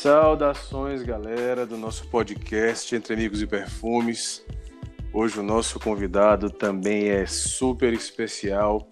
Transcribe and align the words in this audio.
Saudações, 0.00 1.02
galera, 1.02 1.66
do 1.66 1.76
nosso 1.76 2.06
podcast 2.06 2.96
Entre 2.96 3.12
Amigos 3.12 3.42
e 3.42 3.46
Perfumes. 3.46 4.42
Hoje 5.12 5.38
o 5.38 5.42
nosso 5.42 5.78
convidado 5.78 6.48
também 6.48 7.10
é 7.10 7.26
super 7.26 7.92
especial. 7.92 8.88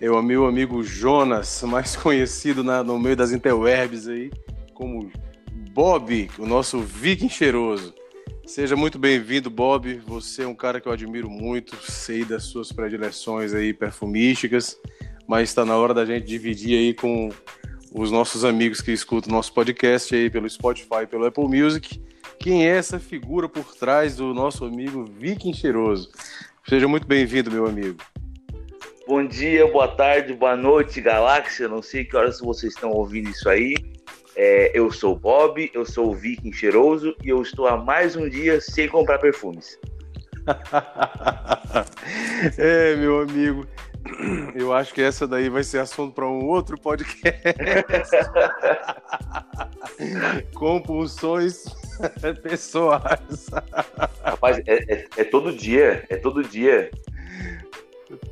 É 0.00 0.08
o 0.08 0.22
meu 0.22 0.46
amigo 0.46 0.80
Jonas, 0.84 1.64
mais 1.64 1.96
conhecido 1.98 2.62
na, 2.62 2.84
no 2.84 2.96
meio 2.96 3.16
das 3.16 3.32
interwebs 3.32 4.06
aí 4.06 4.30
como 4.72 5.10
Bob, 5.72 6.30
o 6.38 6.46
nosso 6.46 6.78
viking 6.78 7.28
cheiroso. 7.28 7.92
Seja 8.46 8.76
muito 8.76 9.00
bem-vindo, 9.00 9.50
Bob. 9.50 10.00
Você 10.06 10.44
é 10.44 10.46
um 10.46 10.54
cara 10.54 10.80
que 10.80 10.86
eu 10.86 10.92
admiro 10.92 11.28
muito, 11.28 11.74
sei 11.90 12.24
das 12.24 12.44
suas 12.44 12.70
predileções 12.70 13.52
aí 13.52 13.74
perfumísticas, 13.74 14.78
mas 15.26 15.48
está 15.48 15.64
na 15.64 15.76
hora 15.76 15.92
da 15.92 16.04
gente 16.04 16.24
dividir 16.24 16.78
aí 16.78 16.94
com 16.94 17.30
os 17.94 18.10
nossos 18.10 18.44
amigos 18.44 18.80
que 18.80 18.90
escutam 18.90 19.32
nosso 19.32 19.52
podcast 19.52 20.14
aí 20.14 20.30
pelo 20.30 20.48
Spotify, 20.48 21.06
pelo 21.08 21.26
Apple 21.26 21.44
Music, 21.44 22.02
quem 22.38 22.66
é 22.66 22.76
essa 22.76 22.98
figura 22.98 23.48
por 23.48 23.74
trás 23.74 24.16
do 24.16 24.32
nosso 24.32 24.64
amigo 24.64 25.04
Viking 25.04 25.52
Cheiroso. 25.52 26.10
Seja 26.68 26.88
muito 26.88 27.06
bem-vindo, 27.06 27.50
meu 27.50 27.66
amigo. 27.66 27.98
Bom 29.06 29.26
dia, 29.26 29.66
boa 29.66 29.88
tarde, 29.88 30.32
boa 30.32 30.56
noite, 30.56 31.00
galáxia. 31.00 31.68
Não 31.68 31.82
sei 31.82 32.04
que 32.04 32.16
horas 32.16 32.40
vocês 32.40 32.72
estão 32.72 32.90
ouvindo 32.90 33.28
isso 33.28 33.48
aí. 33.48 33.74
É, 34.34 34.70
eu 34.74 34.90
sou 34.90 35.14
o 35.14 35.18
Bob, 35.18 35.70
eu 35.74 35.84
sou 35.84 36.10
o 36.10 36.14
Viking 36.14 36.52
Cheiroso 36.52 37.14
e 37.22 37.28
eu 37.28 37.42
estou 37.42 37.66
há 37.66 37.76
mais 37.76 38.16
um 38.16 38.28
dia 38.28 38.60
sem 38.60 38.88
comprar 38.88 39.18
perfumes. 39.18 39.78
é, 42.56 42.96
meu 42.96 43.20
amigo, 43.20 43.66
eu 44.54 44.72
acho 44.72 44.92
que 44.92 45.02
essa 45.02 45.26
daí 45.26 45.48
vai 45.48 45.62
ser 45.62 45.78
assunto 45.78 46.14
para 46.14 46.26
um 46.26 46.46
outro 46.46 46.78
podcast. 46.78 47.42
Compulsões 50.54 51.64
pessoais. 52.42 53.46
Rapaz, 54.22 54.60
é, 54.66 54.94
é, 54.94 55.06
é, 55.16 55.24
todo 55.24 55.52
dia, 55.52 56.04
é 56.08 56.16
todo 56.16 56.42
dia. 56.42 56.90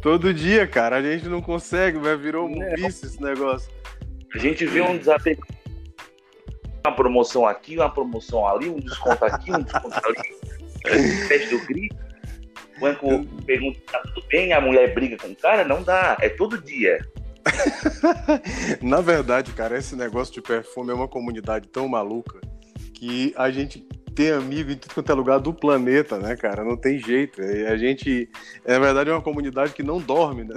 Todo 0.03 0.35
dia, 0.35 0.67
cara. 0.67 0.97
A 0.97 1.03
gente 1.03 1.29
não 1.29 1.41
consegue, 1.41 1.99
vai 1.99 2.17
virou 2.17 2.49
um 2.49 2.63
é. 2.63 2.75
vício 2.75 3.07
esse 3.07 3.21
negócio. 3.21 3.71
A 4.35 4.39
gente 4.39 4.67
vê 4.67 4.81
um 4.81 4.97
desapego. 4.97 5.47
Uma 6.85 6.95
promoção 6.95 7.47
aqui, 7.47 7.77
uma 7.77 7.91
promoção 7.91 8.47
ali, 8.47 8.69
um 8.69 8.81
desconto 8.81 9.25
aqui, 9.25 9.53
um 9.53 9.63
desconto 9.63 10.01
ali. 10.07 10.41
Pede 11.29 11.47
do 11.49 11.67
grito 11.67 12.10
o 12.81 13.19
banco 13.21 13.27
pergunta 13.45 13.79
se 13.79 13.85
tá 13.85 14.01
tudo 14.01 14.27
bem, 14.29 14.53
a 14.53 14.61
mulher 14.61 14.95
briga 14.95 15.17
com 15.19 15.29
o 15.29 15.37
cara, 15.37 15.65
não 15.65 15.83
dá, 15.83 16.17
é 16.21 16.29
todo 16.29 16.61
dia. 16.61 16.99
Na 18.83 19.01
verdade, 19.01 19.53
cara, 19.53 19.79
esse 19.79 19.95
negócio 19.95 20.35
de 20.35 20.43
perfume 20.43 20.91
é 20.91 20.95
uma 20.95 21.09
comunidade 21.09 21.69
tão 21.69 21.87
maluca 21.89 22.41
que 22.95 23.33
a 23.37 23.51
gente 23.51 23.87
tem 24.15 24.33
amigo 24.33 24.71
em 24.71 24.77
tudo 24.77 24.95
quanto 24.95 25.13
é 25.13 25.15
lugar 25.15 25.39
do 25.39 25.55
planeta, 25.55 26.19
né, 26.19 26.37
cara? 26.37 26.65
Não 26.65 26.77
tem 26.77 26.99
jeito. 26.99 27.41
A 27.41 27.77
gente, 27.77 28.29
na 28.67 28.79
verdade, 28.79 29.11
é 29.11 29.13
uma 29.13 29.23
comunidade 29.23 29.73
que 29.73 29.83
não 29.83 29.99
dorme, 29.99 30.45
né? 30.45 30.57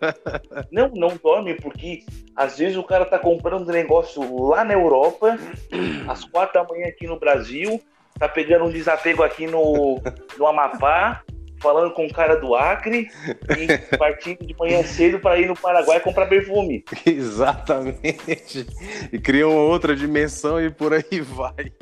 Não, 0.70 0.88
não 0.88 1.16
dorme, 1.22 1.54
porque 1.54 2.04
às 2.36 2.58
vezes 2.58 2.76
o 2.76 2.82
cara 2.82 3.04
tá 3.04 3.18
comprando 3.18 3.72
negócio 3.72 4.46
lá 4.48 4.64
na 4.64 4.74
Europa, 4.74 5.38
às 6.08 6.24
quatro 6.24 6.60
da 6.60 6.68
manhã 6.68 6.86
aqui 6.86 7.06
no 7.06 7.18
Brasil, 7.18 7.80
tá 8.18 8.28
pegando 8.28 8.66
um 8.66 8.70
desapego 8.70 9.22
aqui 9.22 9.46
no, 9.46 10.00
no 10.38 10.46
Amapá, 10.46 11.22
falando 11.60 11.92
com 11.92 12.06
o 12.06 12.12
cara 12.12 12.36
do 12.36 12.54
Acre 12.54 13.08
e 13.56 13.96
partindo 13.96 14.44
de 14.46 14.56
manhã 14.56 14.82
cedo 14.82 15.20
para 15.20 15.38
ir 15.38 15.46
no 15.46 15.54
Paraguai 15.54 16.00
comprar 16.00 16.26
perfume. 16.26 16.84
Exatamente. 17.06 18.66
E 19.12 19.18
cria 19.18 19.46
uma 19.46 19.60
outra 19.60 19.94
dimensão 19.94 20.60
e 20.60 20.70
por 20.70 20.92
aí 20.92 21.20
vai. 21.20 21.72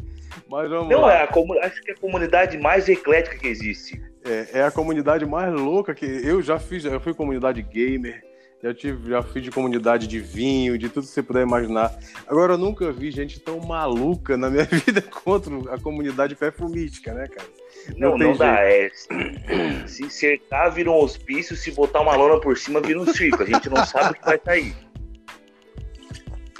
Mas 0.48 0.70
vamos 0.70 0.88
Não, 0.88 1.02
lá. 1.02 1.14
É 1.14 1.22
a, 1.22 1.66
acho 1.66 1.82
que 1.82 1.90
é 1.90 1.94
a 1.94 1.98
comunidade 1.98 2.56
mais 2.58 2.88
eclética 2.88 3.38
que 3.38 3.46
existe. 3.46 4.00
É, 4.24 4.60
é 4.60 4.62
a 4.62 4.70
comunidade 4.70 5.24
mais 5.26 5.52
louca 5.52 5.94
que 5.94 6.04
eu 6.04 6.42
já 6.42 6.58
fiz. 6.58 6.84
Eu 6.84 7.00
fui 7.00 7.14
comunidade 7.14 7.62
gamer, 7.62 8.22
já, 8.62 8.74
tive, 8.74 9.10
já 9.10 9.22
fiz 9.22 9.42
de 9.42 9.50
comunidade 9.50 10.06
de 10.06 10.18
vinho, 10.18 10.76
de 10.76 10.88
tudo 10.88 11.06
que 11.06 11.12
você 11.12 11.22
puder 11.22 11.42
imaginar. 11.42 11.96
Agora, 12.26 12.54
eu 12.54 12.58
nunca 12.58 12.90
vi 12.92 13.10
gente 13.10 13.38
tão 13.38 13.60
maluca 13.60 14.36
na 14.36 14.50
minha 14.50 14.64
vida 14.86 15.02
contra 15.02 15.74
a 15.74 15.78
comunidade 15.78 16.34
perfumística, 16.34 17.12
né, 17.14 17.28
cara? 17.28 17.48
Não, 17.96 18.18
não, 18.18 18.28
não 18.28 18.36
dá. 18.36 18.60
É, 18.60 18.90
se 19.86 20.10
cercar, 20.10 20.72
vira 20.72 20.90
um 20.90 20.96
hospício, 20.96 21.56
se 21.56 21.70
botar 21.70 22.00
uma 22.00 22.16
lona 22.16 22.40
por 22.40 22.56
cima, 22.56 22.80
vira 22.80 23.00
um 23.00 23.06
circo. 23.06 23.42
A 23.42 23.46
gente 23.46 23.70
não 23.70 23.84
sabe 23.86 24.10
o 24.10 24.14
que 24.14 24.24
vai 24.24 24.40
sair. 24.44 24.74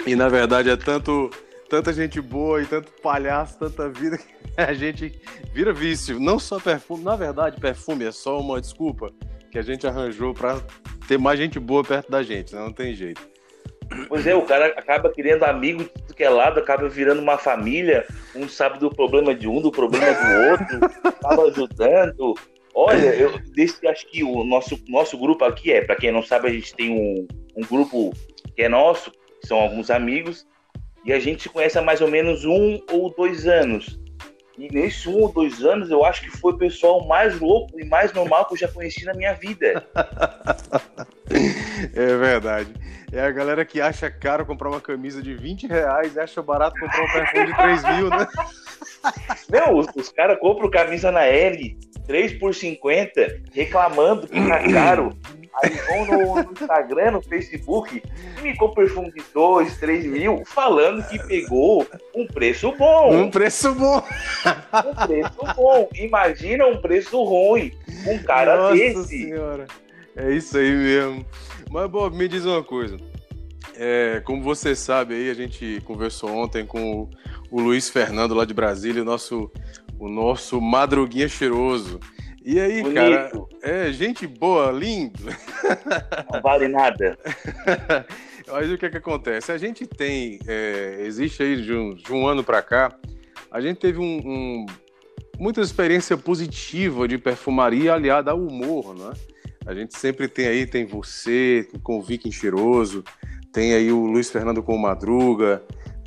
E 0.07 0.15
na 0.15 0.29
verdade 0.29 0.69
é 0.69 0.77
tanto 0.77 1.29
tanta 1.69 1.93
gente 1.93 2.19
boa 2.19 2.61
e 2.61 2.65
tanto 2.65 2.91
palhaço, 3.01 3.59
tanta 3.59 3.87
vida 3.89 4.17
que 4.17 4.25
a 4.57 4.73
gente 4.73 5.21
vira 5.53 5.71
vício. 5.71 6.19
Não 6.19 6.39
só 6.39 6.59
perfume, 6.59 7.03
na 7.03 7.15
verdade, 7.15 7.59
perfume 7.59 8.05
é 8.05 8.11
só 8.11 8.39
uma 8.39 8.59
desculpa 8.59 9.11
que 9.51 9.59
a 9.59 9.61
gente 9.61 9.85
arranjou 9.85 10.33
para 10.33 10.59
ter 11.09 11.17
mais 11.17 11.39
gente 11.39 11.59
boa 11.59 11.83
perto 11.83 12.11
da 12.11 12.21
gente, 12.21 12.53
né? 12.53 12.61
não 12.61 12.71
tem 12.71 12.93
jeito. 12.93 13.27
Pois 14.07 14.27
é, 14.27 14.35
o 14.35 14.43
cara 14.43 14.67
acaba 14.67 15.09
criando 15.09 15.43
amigos 15.43 15.85
de 15.85 15.89
tudo 15.89 16.13
que 16.13 16.23
é 16.23 16.29
lado, 16.29 16.59
acaba 16.59 16.87
virando 16.87 17.19
uma 17.19 17.39
família, 17.39 18.05
um 18.35 18.47
sabe 18.47 18.77
do 18.77 18.91
problema 18.91 19.33
de 19.33 19.47
um, 19.47 19.59
do 19.59 19.71
problema 19.71 20.05
do 20.05 20.51
outro, 20.51 20.79
acaba 21.09 21.47
ajudando. 21.47 22.35
Olha, 22.75 23.15
eu 23.15 23.39
desse, 23.55 23.87
acho 23.87 24.05
que 24.11 24.23
o 24.23 24.43
nosso, 24.43 24.79
nosso 24.87 25.17
grupo 25.17 25.43
aqui 25.43 25.71
é, 25.71 25.81
para 25.81 25.95
quem 25.95 26.11
não 26.11 26.21
sabe, 26.21 26.47
a 26.47 26.51
gente 26.51 26.75
tem 26.75 26.91
um, 26.91 27.27
um 27.57 27.65
grupo 27.65 28.13
que 28.55 28.61
é 28.61 28.69
nosso, 28.69 29.09
que 29.09 29.47
são 29.47 29.57
alguns 29.57 29.89
amigos, 29.89 30.45
e 31.03 31.11
a 31.11 31.19
gente 31.19 31.41
se 31.41 31.49
conhece 31.49 31.79
há 31.79 31.81
mais 31.81 32.01
ou 32.01 32.07
menos 32.07 32.45
um 32.45 32.79
ou 32.91 33.11
dois 33.15 33.47
anos. 33.47 33.98
E 34.59 34.67
nesses 34.73 35.07
um 35.07 35.21
ou 35.21 35.31
dois 35.31 35.63
anos, 35.63 35.89
eu 35.89 36.03
acho 36.03 36.21
que 36.21 36.29
foi 36.29 36.51
o 36.51 36.57
pessoal 36.57 37.07
mais 37.07 37.39
louco 37.39 37.79
e 37.79 37.85
mais 37.85 38.11
normal 38.11 38.45
que 38.45 38.55
eu 38.55 38.57
já 38.57 38.67
conheci 38.67 39.05
na 39.05 39.13
minha 39.13 39.33
vida. 39.33 39.85
é 41.95 42.17
verdade. 42.17 42.73
É 43.11 43.21
a 43.21 43.31
galera 43.31 43.63
que 43.63 43.79
acha 43.79 44.11
caro 44.11 44.45
comprar 44.45 44.69
uma 44.69 44.81
camisa 44.81 45.21
de 45.21 45.33
20 45.33 45.67
reais 45.67 46.15
e 46.15 46.19
acha 46.19 46.41
barato 46.41 46.77
comprar 46.77 47.03
um 47.03 47.11
perfume 47.11 47.45
de 47.45 47.55
3 47.55 47.83
mil, 47.95 48.09
né? 48.09 48.27
Não, 49.49 49.77
os, 49.77 49.87
os 49.95 50.09
caras 50.09 50.37
compram 50.39 50.69
camisa 50.69 51.09
na 51.09 51.23
L, 51.23 51.77
3 52.05 52.33
por 52.33 52.53
50, 52.53 53.41
reclamando 53.53 54.27
que 54.27 54.45
tá 54.45 54.59
caro. 54.71 55.17
Aí 55.63 55.71
vão 55.71 56.05
no, 56.05 56.43
no, 56.43 56.51
Instagram, 56.51 57.11
no 57.11 57.21
Facebook, 57.21 58.01
e 58.37 58.41
me 58.41 58.55
compra 58.55 58.83
perfume 58.83 59.11
de 59.11 59.23
2, 59.33 59.77
3 59.77 60.05
mil, 60.05 60.43
falando 60.45 61.07
que 61.07 61.19
pegou 61.27 61.85
um 62.15 62.25
preço 62.27 62.71
bom. 62.73 63.13
Um 63.13 63.29
preço 63.29 63.73
bom. 63.75 64.03
Um 64.85 65.07
preço 65.07 65.55
bom. 65.55 65.89
Imagina 65.95 66.65
um 66.65 66.81
preço 66.81 67.23
ruim. 67.23 67.73
Um 68.07 68.17
cara 68.19 68.55
Nossa 68.57 68.75
desse. 68.75 69.07
Senhora. 69.07 69.65
É 70.15 70.31
isso 70.31 70.57
aí 70.57 70.71
mesmo. 70.71 71.25
Mas, 71.69 71.89
Bob, 71.89 72.15
me 72.15 72.27
diz 72.27 72.45
uma 72.45 72.63
coisa. 72.63 72.97
É, 73.75 74.21
como 74.25 74.41
você 74.41 74.75
sabe 74.75 75.13
aí, 75.13 75.29
a 75.29 75.33
gente 75.33 75.81
conversou 75.85 76.29
ontem 76.31 76.65
com 76.65 77.03
o, 77.03 77.09
o 77.49 77.61
Luiz 77.61 77.89
Fernando 77.89 78.33
lá 78.33 78.43
de 78.43 78.53
Brasília, 78.53 79.01
o 79.01 79.05
nosso, 79.05 79.51
o 79.97 80.09
nosso 80.09 80.59
madruguinha 80.59 81.29
cheiroso. 81.29 81.99
E 82.43 82.59
aí, 82.59 82.81
Bonito. 82.81 82.95
cara, 82.95 83.31
é 83.61 83.91
gente 83.91 84.25
boa, 84.25 84.71
lindo. 84.71 85.19
Não 86.31 86.41
vale 86.41 86.67
nada. 86.67 87.17
Mas 88.47 88.71
o 88.71 88.77
que 88.77 88.85
é 88.85 88.89
que 88.89 88.97
acontece? 88.97 89.51
A 89.51 89.57
gente 89.57 89.85
tem, 89.85 90.39
é, 90.47 91.01
existe 91.01 91.43
aí 91.43 91.61
de 91.61 91.73
um, 91.73 91.93
de 91.93 92.11
um 92.11 92.25
ano 92.25 92.43
para 92.43 92.61
cá, 92.61 92.95
a 93.51 93.61
gente 93.61 93.77
teve 93.77 93.99
um, 93.99 94.21
um, 94.25 94.65
muita 95.37 95.61
experiência 95.61 96.17
positiva 96.17 97.07
de 97.07 97.17
perfumaria 97.17 97.93
aliada 97.93 98.31
ao 98.31 98.39
humor, 98.39 98.95
né? 98.95 99.11
A 99.65 99.73
gente 99.73 99.97
sempre 99.97 100.27
tem 100.27 100.47
aí, 100.47 100.65
tem 100.65 100.85
você 100.85 101.67
com 101.83 101.99
o 101.99 102.01
Viking 102.01 102.31
Cheiroso, 102.31 103.03
tem 103.51 103.73
aí 103.73 103.91
o 103.91 104.05
Luiz 104.05 104.31
Fernando 104.31 104.63
com 104.63 104.75
o 104.75 104.81
Madruga, 104.81 105.61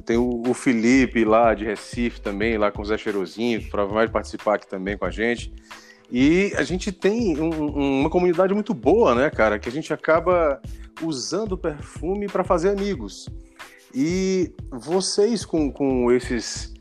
tem 0.05 0.17
o, 0.17 0.43
o 0.47 0.55
Felipe 0.55 1.25
lá 1.25 1.55
de 1.55 1.65
Recife 1.65 2.21
também, 2.21 2.59
lá 2.59 2.73
com 2.73 2.83
o 2.83 2.85
Zé 2.85 2.99
Cheirosinho, 2.99 3.61
que 3.61 3.71
provavelmente 3.71 4.11
participar 4.11 4.55
aqui 4.55 4.67
também 4.67 4.99
com 4.99 5.05
a 5.05 5.11
gente. 5.11 5.53
E 6.15 6.53
a 6.59 6.63
gente 6.63 6.93
tem 6.93 7.41
um, 7.41 8.01
uma 8.01 8.11
comunidade 8.11 8.53
muito 8.53 8.75
boa, 8.75 9.15
né, 9.15 9.31
cara? 9.31 9.59
Que 9.59 9.71
a 9.71 9.73
gente 9.73 9.95
acaba 9.95 10.61
usando 11.01 11.57
perfume 11.57 12.29
para 12.29 12.45
fazer 12.45 12.69
amigos. 12.69 13.31
E 13.95 14.53
vocês, 14.71 15.43
com, 15.43 15.73
com 15.73 16.13
esses, 16.13 16.75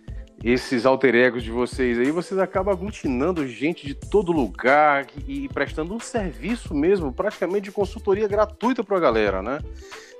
esses 0.44 0.86
alter 0.86 1.16
egos 1.16 1.44
de 1.44 1.50
vocês 1.50 1.98
aí, 1.98 2.12
vocês 2.12 2.38
acabam 2.42 2.74
aglutinando 2.74 3.48
gente 3.48 3.88
de 3.88 3.95
todo 3.95 4.33
lugar 4.33 5.07
e, 5.25 5.45
e 5.45 5.48
prestando 5.48 5.94
um 5.94 6.00
serviço 6.00 6.75
mesmo, 6.75 7.13
praticamente 7.13 7.63
de 7.63 7.72
consultoria 7.72 8.28
gratuita 8.28 8.83
para 8.83 8.98
a 8.98 9.01
galera, 9.01 9.42
né? 9.42 9.60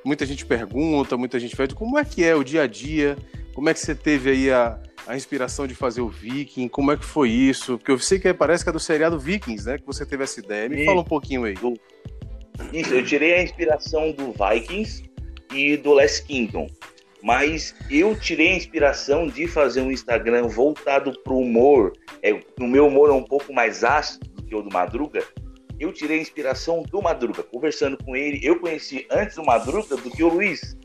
Muita 0.06 0.26
gente 0.26 0.46
pergunta, 0.46 1.18
muita 1.18 1.38
gente 1.38 1.54
pede 1.54 1.76
como 1.76 2.00
é 2.00 2.06
que 2.06 2.24
é 2.24 2.34
o 2.34 2.46
dia 2.46 2.64
a 2.64 2.68
dia, 2.68 3.18
como 3.54 3.68
é 3.68 3.74
que 3.74 3.80
você 3.82 3.94
teve 3.94 4.30
aí 4.30 4.50
a, 4.50 4.80
a 5.08 5.16
inspiração 5.16 5.68
de 5.68 5.76
fazer 5.76 6.02
o 6.02 6.10
Viking, 6.10 6.68
como 6.68 6.92
é 6.92 6.98
que 6.98 7.06
foi 7.06 7.30
isso? 7.30 7.78
Porque 7.78 7.92
eu 7.92 8.00
sei 8.00 8.20
que 8.20 8.34
parece 8.34 8.64
que 8.64 8.70
é 8.70 8.74
do 8.74 8.80
seriado 8.80 9.20
Vikings, 9.20 9.66
né? 9.66 9.78
Que 9.78 9.86
você 9.86 10.06
teve 10.06 10.24
essa 10.24 10.40
ideia. 10.40 10.70
Me 10.70 10.86
fala 10.86 11.02
um 11.02 11.06
pouquinho 11.06 11.44
aí. 11.44 11.56
Isso, 12.72 12.94
eu 12.94 13.04
tirei 13.04 13.34
a 13.36 13.44
inspiração 13.44 14.12
do 14.12 14.34
Vikings 14.34 15.04
e 15.54 15.76
do 15.78 15.94
Last 15.94 16.24
Kingdom. 16.24 16.68
Mas 17.24 17.76
eu 17.90 18.16
tirei 18.20 18.54
a 18.54 18.56
inspiração 18.56 19.28
de 19.28 19.48
fazer 19.48 19.82
um 19.82 19.92
Instagram 19.92 20.48
voltado 20.48 21.14
para 21.24 21.34
o 21.34 21.40
humor. 21.40 21.94
É, 22.24 22.34
o 22.60 22.68
meu 22.68 22.88
humor 22.88 23.10
é 23.10 23.14
um 23.14 23.24
pouco 23.24 23.54
mais 23.54 23.84
ácido 23.84 24.28
do 24.32 24.44
que 24.44 24.56
o 24.56 24.62
do 24.62 24.72
Madruga. 24.72 25.24
Eu 25.80 25.92
tirei 25.92 26.20
a 26.20 26.22
inspiração 26.22 26.84
do 26.84 27.02
Madruga. 27.02 27.44
Conversando 27.44 27.98
com 28.04 28.16
ele, 28.16 28.40
eu 28.44 28.60
conheci 28.60 29.06
antes 29.10 29.38
o 29.38 29.44
Madruga 29.44 29.96
do 29.98 30.10
que 30.10 30.24
o 30.24 30.30
Luiz. 30.30 30.76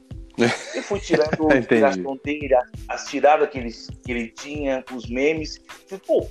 Eu 0.75 0.83
fui 0.83 1.01
tirando 1.01 1.49
as, 2.89 3.01
as 3.03 3.11
tiradas 3.11 3.49
que 3.49 3.59
ele, 3.59 3.71
que 4.05 4.13
ele 4.13 4.29
tinha, 4.29 4.85
os 4.95 5.09
memes. 5.09 5.61
Falei, 5.87 6.03
pô, 6.07 6.27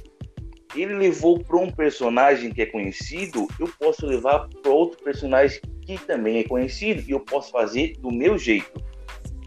ele 0.75 0.93
levou 0.93 1.39
para 1.39 1.57
um 1.57 1.71
personagem 1.71 2.51
que 2.51 2.61
é 2.61 2.65
conhecido, 2.65 3.47
eu 3.59 3.69
posso 3.79 4.05
levar 4.05 4.47
para 4.61 4.71
outro 4.71 5.01
personagem 5.03 5.61
que 5.81 5.97
também 5.97 6.39
é 6.39 6.43
conhecido 6.43 7.03
e 7.07 7.11
eu 7.11 7.19
posso 7.19 7.51
fazer 7.51 7.95
do 7.99 8.11
meu 8.11 8.37
jeito. 8.37 8.83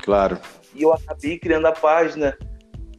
Claro. 0.03 0.39
E 0.75 0.83
eu 0.83 0.93
acabei 0.93 1.39
criando 1.39 1.67
a 1.67 1.73
página. 1.73 2.37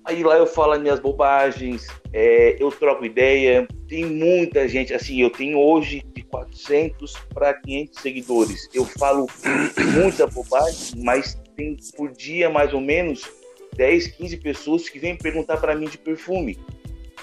Aí 0.06 0.24
lá 0.24 0.38
eu 0.38 0.48
falo 0.48 0.74
as 0.74 0.82
minhas 0.82 1.00
bobagens, 1.00 1.88
é, 2.14 2.56
eu 2.60 2.72
troco 2.72 3.06
ideia. 3.06 3.68
Tem 3.88 4.06
muita 4.06 4.68
gente, 4.68 4.94
assim, 4.94 5.22
eu 5.22 5.30
tenho 5.30 5.58
hoje 5.60 6.04
de 6.14 6.24
400 6.24 7.14
para 7.34 7.54
500 7.54 8.02
seguidores. 8.02 8.70
Eu 8.74 8.86
falo 8.86 9.28
muita 9.94 10.28
bobagem, 10.28 11.02
mas 11.04 11.39
tem 11.60 11.76
por 11.98 12.12
dia 12.14 12.50
mais 12.50 12.74
ou 12.74 12.80
menos 12.80 13.30
10, 13.76 14.08
15 14.08 14.38
pessoas 14.38 14.88
que 14.88 14.98
vêm 14.98 15.18
perguntar 15.18 15.58
para 15.58 15.76
mim 15.76 15.88
de 15.88 15.98
perfume. 15.98 16.58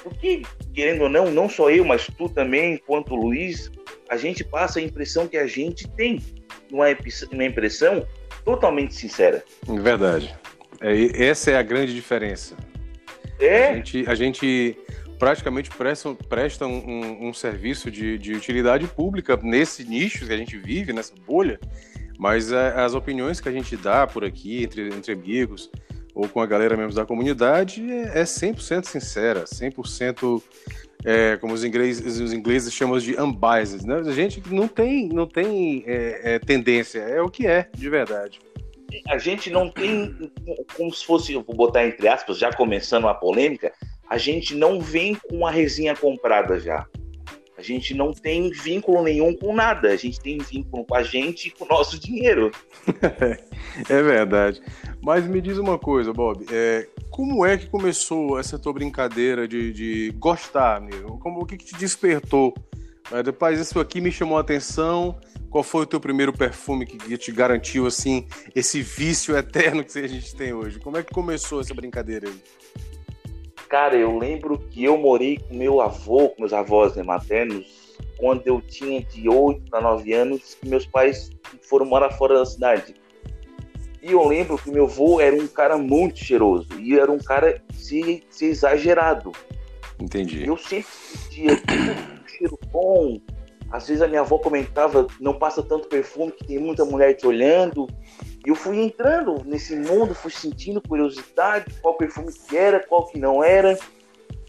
Porque, 0.02 0.42
querendo 0.74 1.04
ou 1.04 1.08
não, 1.08 1.30
não 1.30 1.48
só 1.48 1.70
eu, 1.70 1.84
mas 1.84 2.06
tu 2.06 2.28
também, 2.28 2.76
quanto 2.86 3.14
o 3.14 3.16
Luiz, 3.16 3.72
a 4.08 4.16
gente 4.16 4.44
passa 4.44 4.78
a 4.78 4.82
impressão 4.82 5.26
que 5.26 5.36
a 5.36 5.46
gente 5.46 5.88
tem. 5.88 6.22
Uma, 6.70 6.86
uma 7.32 7.44
impressão 7.44 8.06
totalmente 8.44 8.94
sincera. 8.94 9.42
Verdade. 9.66 10.34
É, 10.80 11.24
essa 11.24 11.50
é 11.52 11.56
a 11.56 11.62
grande 11.62 11.94
diferença. 11.94 12.54
É. 13.40 13.70
A 13.70 13.74
gente, 13.74 14.04
a 14.06 14.14
gente 14.14 14.76
praticamente 15.18 15.70
presta, 15.70 16.14
presta 16.28 16.66
um, 16.66 17.28
um, 17.28 17.32
serviço 17.32 17.90
de, 17.90 18.18
de, 18.18 18.34
utilidade 18.34 18.86
pública 18.86 19.38
nesse 19.42 19.84
nicho 19.84 20.26
que 20.26 20.32
a 20.32 20.36
gente 20.36 20.58
vive, 20.58 20.92
nessa 20.92 21.14
bolha, 21.26 21.58
mas 22.18 22.52
é, 22.52 22.72
as 22.80 22.94
opiniões 22.94 23.40
que 23.40 23.48
a 23.48 23.52
gente 23.52 23.76
dá 23.76 24.06
por 24.06 24.24
aqui, 24.24 24.64
entre, 24.64 24.88
entre 24.88 25.12
amigos, 25.12 25.70
ou 26.14 26.28
com 26.28 26.40
a 26.40 26.46
galera 26.46 26.76
mesmo 26.76 26.94
da 26.94 27.04
comunidade, 27.04 27.82
é, 27.90 28.20
é 28.20 28.24
100% 28.24 28.86
sincera, 28.86 29.44
100% 29.44 30.42
é, 31.04 31.36
como 31.36 31.52
os 31.52 31.62
ingleses, 31.62 32.18
os 32.18 32.32
ingleses 32.32 32.72
chamam 32.72 32.98
de 32.98 33.20
unbiased, 33.20 33.86
né? 33.86 33.96
A 33.96 34.12
gente 34.12 34.42
não 34.52 34.66
tem, 34.66 35.08
não 35.08 35.26
tem 35.26 35.84
é, 35.86 36.34
é, 36.34 36.38
tendência, 36.38 37.00
é 37.00 37.20
o 37.20 37.28
que 37.28 37.46
é, 37.46 37.68
de 37.74 37.88
verdade. 37.90 38.40
A 39.08 39.18
gente 39.18 39.50
não 39.50 39.68
tem, 39.68 40.32
como 40.76 40.92
se 40.92 41.04
fosse, 41.04 41.34
vou 41.34 41.54
botar 41.54 41.86
entre 41.86 42.08
aspas, 42.08 42.38
já 42.38 42.52
começando 42.52 43.08
a 43.08 43.14
polêmica, 43.14 43.72
a 44.08 44.16
gente 44.16 44.54
não 44.54 44.80
vem 44.80 45.14
com 45.14 45.46
a 45.46 45.50
resinha 45.50 45.94
comprada 45.94 46.58
já. 46.58 46.86
A 47.58 47.62
gente 47.62 47.94
não 47.94 48.12
tem 48.12 48.50
vínculo 48.50 49.02
nenhum 49.02 49.34
com 49.34 49.54
nada. 49.54 49.88
A 49.88 49.96
gente 49.96 50.20
tem 50.20 50.38
vínculo 50.38 50.84
com 50.84 50.94
a 50.94 51.02
gente 51.02 51.48
e 51.48 51.50
com 51.50 51.64
o 51.64 51.68
nosso 51.68 51.98
dinheiro. 51.98 52.50
é 53.88 54.02
verdade. 54.02 54.60
Mas 55.02 55.26
me 55.26 55.40
diz 55.40 55.56
uma 55.56 55.78
coisa, 55.78 56.12
Bob. 56.12 56.44
É, 56.50 56.86
como 57.10 57.46
é 57.46 57.56
que 57.56 57.66
começou 57.66 58.38
essa 58.38 58.58
tua 58.58 58.72
brincadeira 58.72 59.48
de, 59.48 59.72
de 59.72 60.14
gostar 60.18 60.80
mesmo? 60.80 61.18
Como, 61.18 61.40
o 61.40 61.46
que, 61.46 61.56
que 61.56 61.64
te 61.64 61.76
despertou? 61.76 62.52
É, 63.10 63.22
depois 63.22 63.58
isso 63.58 63.78
aqui 63.80 64.00
me 64.00 64.12
chamou 64.12 64.36
a 64.36 64.40
atenção. 64.42 65.18
Qual 65.48 65.64
foi 65.64 65.84
o 65.84 65.86
teu 65.86 66.00
primeiro 66.00 66.32
perfume 66.32 66.84
que 66.84 67.16
te 67.16 67.32
garantiu 67.32 67.86
assim 67.86 68.26
esse 68.54 68.82
vício 68.82 69.34
eterno 69.36 69.82
que 69.82 69.98
a 69.98 70.06
gente 70.06 70.34
tem 70.34 70.52
hoje? 70.52 70.78
Como 70.78 70.98
é 70.98 71.02
que 71.02 71.14
começou 71.14 71.60
essa 71.60 71.72
brincadeira 71.72 72.28
aí? 72.28 72.36
Cara, 73.68 73.96
eu 73.96 74.16
lembro 74.16 74.58
que 74.58 74.84
eu 74.84 74.96
morei 74.96 75.38
com 75.38 75.54
meu 75.54 75.80
avô, 75.80 76.28
com 76.28 76.42
meus 76.42 76.52
avós 76.52 76.94
né, 76.94 77.02
maternos, 77.02 77.96
quando 78.16 78.46
eu 78.46 78.60
tinha 78.60 79.02
de 79.02 79.28
8 79.28 79.70
para 79.70 79.80
9 79.80 80.12
anos, 80.12 80.54
que 80.54 80.68
meus 80.68 80.86
pais 80.86 81.30
foram 81.62 81.84
morar 81.84 82.10
fora 82.10 82.38
da 82.38 82.46
cidade. 82.46 82.94
E 84.00 84.12
eu 84.12 84.24
lembro 84.26 84.56
que 84.56 84.70
meu 84.70 84.84
avô 84.84 85.20
era 85.20 85.34
um 85.34 85.48
cara 85.48 85.76
muito 85.76 86.20
cheiroso 86.20 86.68
e 86.78 86.96
era 86.98 87.10
um 87.10 87.18
cara 87.18 87.60
se, 87.74 88.22
se 88.30 88.46
exagerado. 88.46 89.32
Entendi. 90.00 90.46
Eu 90.46 90.56
sempre 90.56 90.86
sentia 90.86 91.52
um 91.52 92.28
cheiro 92.28 92.58
bom. 92.70 93.20
Às 93.70 93.88
vezes 93.88 94.00
a 94.00 94.06
minha 94.06 94.20
avó 94.20 94.38
comentava, 94.38 95.08
não 95.20 95.34
passa 95.34 95.60
tanto 95.60 95.88
perfume 95.88 96.30
que 96.30 96.46
tem 96.46 96.58
muita 96.58 96.84
mulher 96.84 97.14
te 97.14 97.26
olhando. 97.26 97.88
E 98.46 98.48
eu 98.48 98.54
fui 98.54 98.78
entrando 98.78 99.42
nesse 99.44 99.74
mundo, 99.74 100.14
fui 100.14 100.30
sentindo 100.30 100.80
curiosidade, 100.80 101.66
qual 101.82 101.96
perfume 101.96 102.32
que 102.32 102.56
era, 102.56 102.78
qual 102.86 103.04
que 103.04 103.18
não 103.18 103.42
era. 103.42 103.76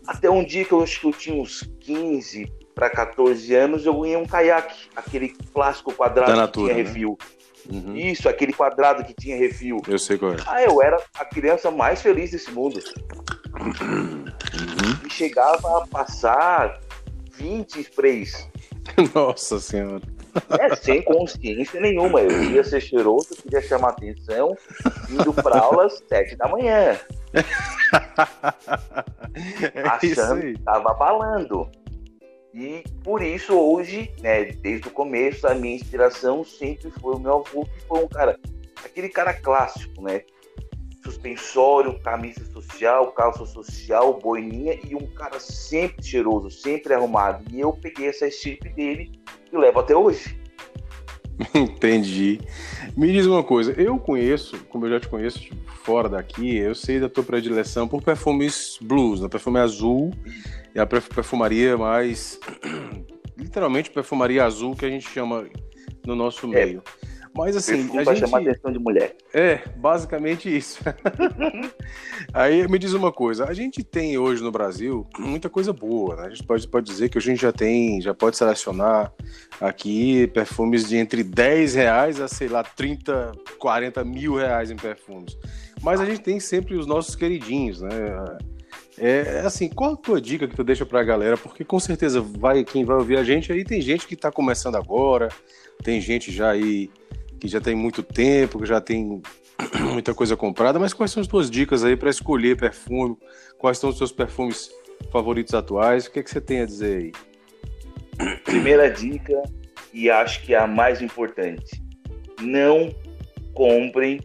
Até 0.06 0.30
um 0.30 0.46
dia 0.46 0.64
que 0.64 0.72
eu 0.72 0.84
acho 0.84 1.02
que 1.02 1.08
eu 1.08 1.12
tinha 1.12 1.42
uns 1.42 1.64
15 1.80 2.54
para 2.76 2.92
14 2.92 3.56
anos, 3.56 3.88
eu 3.88 4.00
ganhei 4.00 4.16
um 4.16 4.28
caiaque, 4.28 4.88
aquele 4.96 5.36
plástico 5.52 5.92
quadrado 5.92 6.36
natura, 6.36 6.68
que 6.68 6.74
tinha 6.74 6.84
né? 6.84 6.88
refil. 6.88 7.18
Uhum. 7.74 7.96
Isso, 7.96 8.30
aquele 8.30 8.54
quadrado 8.54 9.04
que 9.04 9.16
tinha 9.16 9.36
refil. 9.36 9.82
Eu 9.88 9.98
sei 9.98 10.16
qual 10.16 10.34
é. 10.34 10.38
Ah, 10.46 10.62
eu 10.62 10.80
era 10.80 11.02
a 11.16 11.26
criança 11.26 11.72
mais 11.72 12.00
feliz 12.00 12.30
desse 12.30 12.52
mundo. 12.52 12.80
Uhum. 13.60 14.26
E 15.08 15.10
chegava 15.10 15.80
a 15.80 15.88
passar 15.88 16.80
20 17.32 17.80
sprays. 17.80 18.48
Nossa 19.16 19.60
senhora. 19.60 20.17
É, 20.60 20.76
sem 20.76 21.02
consciência 21.04 21.80
nenhuma. 21.80 22.22
Eu 22.22 22.30
queria 22.30 22.64
ser 22.64 22.82
cheiroso, 22.82 23.36
queria 23.42 23.62
chamar 23.62 23.90
atenção, 23.90 24.56
indo 25.10 25.34
pra 25.34 25.60
aula 25.60 25.86
às 25.86 26.04
sete 26.08 26.36
da 26.36 26.48
manhã. 26.48 27.00
é 29.74 29.82
achando 29.82 30.42
que 30.42 30.60
tava 30.62 30.94
balando. 30.94 31.70
E 32.54 32.84
por 33.04 33.22
isso 33.22 33.54
hoje, 33.54 34.12
né, 34.20 34.46
desde 34.46 34.88
o 34.88 34.92
começo, 34.92 35.48
a 35.48 35.54
minha 35.54 35.76
inspiração 35.76 36.44
sempre 36.44 36.90
foi 36.90 37.16
o 37.16 37.20
meu 37.20 37.36
avô, 37.36 37.66
que 37.66 37.82
foi 37.82 38.04
um 38.04 38.08
cara, 38.08 38.40
aquele 38.84 39.10
cara 39.10 39.34
clássico, 39.34 40.02
né? 40.02 40.24
Suspensório, 41.04 42.00
camisa 42.00 42.44
social, 42.46 43.12
calça 43.12 43.46
social, 43.46 44.20
boininha 44.20 44.80
e 44.84 44.96
um 44.96 45.06
cara 45.14 45.40
sempre 45.40 46.04
cheiroso, 46.04 46.50
sempre 46.50 46.94
arrumado. 46.94 47.44
E 47.52 47.60
eu 47.60 47.72
peguei 47.74 48.08
essa 48.08 48.28
estirpe 48.28 48.70
dele 48.70 49.12
e 49.52 49.58
levo 49.58 49.80
até 49.80 49.96
hoje. 49.96 50.38
Entendi. 51.54 52.40
Me 52.96 53.12
diz 53.12 53.26
uma 53.26 53.44
coisa, 53.44 53.72
eu 53.74 53.98
conheço, 54.00 54.58
como 54.70 54.86
eu 54.86 54.92
já 54.92 55.00
te 55.00 55.08
conheço 55.08 55.40
tipo, 55.40 55.72
fora 55.72 56.10
daqui, 56.10 56.56
eu 56.58 56.74
sei 56.74 57.00
da 57.00 57.08
tua 57.08 57.24
predileção 57.24 57.88
por 57.88 58.02
perfumes 58.02 58.78
blues, 58.82 59.22
né? 59.22 59.28
perfume 59.28 59.60
azul 59.60 60.12
e 60.74 60.80
a 60.80 60.86
perfumaria 60.86 61.78
mais 61.78 62.40
literalmente 63.38 63.92
perfumaria 63.92 64.44
azul 64.44 64.76
que 64.76 64.86
a 64.86 64.90
gente 64.90 65.08
chama 65.08 65.46
no 66.06 66.16
nosso 66.16 66.52
é. 66.54 66.82
Mas 67.36 67.56
assim, 67.56 67.98
a 67.98 68.04
gente 68.04 68.20
chamar 68.20 68.42
atenção 68.42 68.72
de 68.72 68.80
mulher. 68.80 69.16
É, 69.34 69.62
basicamente 69.76 70.56
isso. 70.56 70.80
Aí 72.34 72.68
me 72.68 72.80
diz 72.80 72.94
uma 72.94 73.12
coisa, 73.12 73.46
a 73.46 73.54
gente 73.54 73.84
tem 73.84 74.18
hoje 74.18 74.44
no 74.44 74.52
Brasil 74.52 75.06
muita 75.18 75.50
coisa 75.50 75.72
boa, 75.72 76.16
né? 76.16 76.24
A 76.28 76.30
gente 76.30 76.44
pode, 76.44 76.68
pode 76.68 76.86
dizer 76.86 77.10
que 77.10 77.18
a 77.18 77.22
gente 77.22 77.42
já 77.42 77.52
tem, 77.52 78.02
já 78.02 78.14
pode 78.14 78.38
selecionar 78.38 79.12
aqui 79.60 80.28
perfumes 80.28 80.88
de 80.88 80.98
entre 80.98 81.24
10 81.24 81.76
reais 81.76 82.20
a, 82.20 82.28
sei 82.28 82.48
lá, 82.48 82.64
30, 82.64 83.32
40 83.60 84.04
mil 84.04 84.36
reais 84.36 84.72
em 84.72 84.76
perfumes. 84.76 85.38
Mas 85.82 86.00
a 86.00 86.06
gente 86.06 86.22
tem 86.22 86.40
sempre 86.40 86.76
os 86.76 86.88
nossos 86.88 87.16
queridinhos, 87.16 87.82
né? 87.82 87.90
É 89.00 89.42
assim, 89.46 89.70
qual 89.70 89.94
a 89.94 89.98
tua 89.98 90.20
dica 90.20 90.48
que 90.48 90.56
tu 90.56 90.64
deixa 90.64 90.86
pra 90.86 91.04
galera? 91.04 91.38
Porque 91.38 91.64
com 91.64 91.80
certeza 91.80 92.20
vai 92.20 92.64
quem 92.64 92.84
vai 92.84 92.98
ouvir 92.98 93.18
a 93.18 93.24
gente 93.24 93.52
aí 93.52 93.64
tem 93.64 93.80
gente 93.80 94.08
que 94.08 94.16
tá 94.16 94.32
começando 94.32 94.76
agora, 94.76 95.30
tem 95.84 96.02
gente 96.02 96.32
já 96.32 96.50
aí 96.50 96.90
que 97.40 97.48
já 97.48 97.62
tem 97.62 97.76
muito 97.76 98.04
tempo, 98.04 98.60
que 98.60 98.66
já 98.66 98.82
tem 98.82 99.22
muita 99.92 100.14
coisa 100.14 100.36
comprada, 100.36 100.80
mas 100.80 100.94
quais 100.94 101.12
são 101.12 101.22
as 101.22 101.28
tuas 101.28 101.50
dicas 101.50 101.84
aí 101.84 101.96
para 101.96 102.10
escolher 102.10 102.58
perfume? 102.58 103.18
Quais 103.58 103.78
são 103.78 103.90
os 103.90 103.98
seus 103.98 104.12
perfumes 104.12 104.70
favoritos 105.12 105.54
atuais? 105.54 106.06
O 106.06 106.12
que, 106.12 106.20
é 106.20 106.24
que 106.24 106.30
você 106.30 106.42
tem 106.42 106.62
a 106.62 106.66
dizer 106.66 106.98
aí? 106.98 108.38
Primeira 108.44 108.90
dica, 108.90 109.42
e 109.94 110.10
acho 110.10 110.44
que 110.44 110.54
é 110.54 110.58
a 110.58 110.68
mais 110.68 111.02
importante: 111.02 111.82
não 112.42 112.94
comprem 113.54 114.22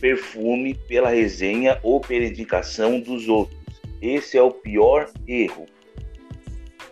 perfume 0.00 0.74
pela 0.74 1.08
resenha 1.08 1.78
ou 1.82 2.00
pela 2.00 2.24
indicação 2.24 3.00
dos 3.00 3.28
outros. 3.28 3.58
Esse 4.00 4.38
é 4.38 4.42
o 4.42 4.50
pior 4.50 5.10
erro. 5.26 5.66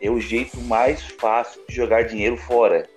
É 0.01 0.11
o 0.11 0.21
jeito 0.21 0.61
mais 0.63 1.03
fácil 1.03 1.63
de 1.69 1.75
jogar 1.75 2.03
dinheiro 2.03 2.37
fora. 2.37 2.89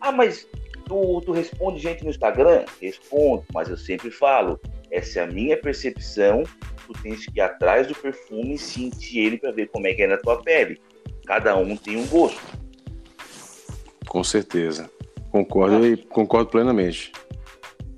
Ah, 0.00 0.10
mas 0.10 0.48
Tu, 0.88 1.20
tu 1.20 1.32
responde 1.32 1.78
gente 1.78 2.02
no 2.02 2.10
Instagram? 2.10 2.64
Respondo, 2.80 3.44
mas 3.52 3.68
eu 3.68 3.76
sempre 3.76 4.10
falo, 4.10 4.58
essa 4.90 5.20
é 5.20 5.22
a 5.22 5.26
minha 5.26 5.56
percepção, 5.60 6.44
tu 6.86 6.94
tens 7.02 7.26
que 7.26 7.38
ir 7.38 7.42
atrás 7.42 7.86
do 7.86 7.94
perfume 7.94 8.54
e 8.54 8.58
sentir 8.58 9.18
ele 9.18 9.38
para 9.38 9.52
ver 9.52 9.68
como 9.68 9.86
é 9.86 9.92
que 9.92 10.02
é 10.02 10.06
na 10.06 10.16
tua 10.16 10.42
pele. 10.42 10.80
Cada 11.26 11.54
um 11.56 11.76
tem 11.76 11.98
um 11.98 12.06
gosto. 12.06 12.40
Com 14.08 14.24
certeza. 14.24 14.90
Concordo 15.30 15.84
ah. 15.84 15.88
e 15.88 15.96
concordo 15.98 16.50
plenamente. 16.50 17.12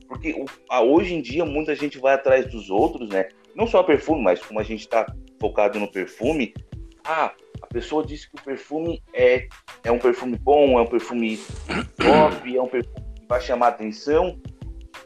porque 0.08 0.34
hoje 0.68 1.14
em 1.14 1.22
dia 1.22 1.44
muita 1.44 1.76
gente 1.76 1.98
vai 1.98 2.14
atrás 2.14 2.46
dos 2.46 2.68
outros, 2.68 3.08
né? 3.08 3.28
Não 3.54 3.68
só 3.68 3.84
perfume, 3.84 4.22
mas 4.22 4.44
como 4.44 4.58
a 4.58 4.64
gente 4.64 4.80
está 4.80 5.06
focado 5.40 5.78
no 5.78 5.90
perfume, 5.90 6.52
ah, 7.04 7.32
a 7.62 7.66
pessoa 7.66 8.04
disse 8.04 8.28
que 8.28 8.36
o 8.36 8.42
perfume 8.42 9.02
é, 9.12 9.48
é 9.84 9.92
um 9.92 9.98
perfume 9.98 10.36
bom, 10.38 10.78
é 10.78 10.82
um 10.82 10.86
perfume 10.86 11.38
top, 11.96 12.56
é 12.56 12.62
um 12.62 12.68
perfume 12.68 12.96
que 13.14 13.26
vai 13.28 13.40
chamar 13.40 13.68
atenção. 13.68 14.40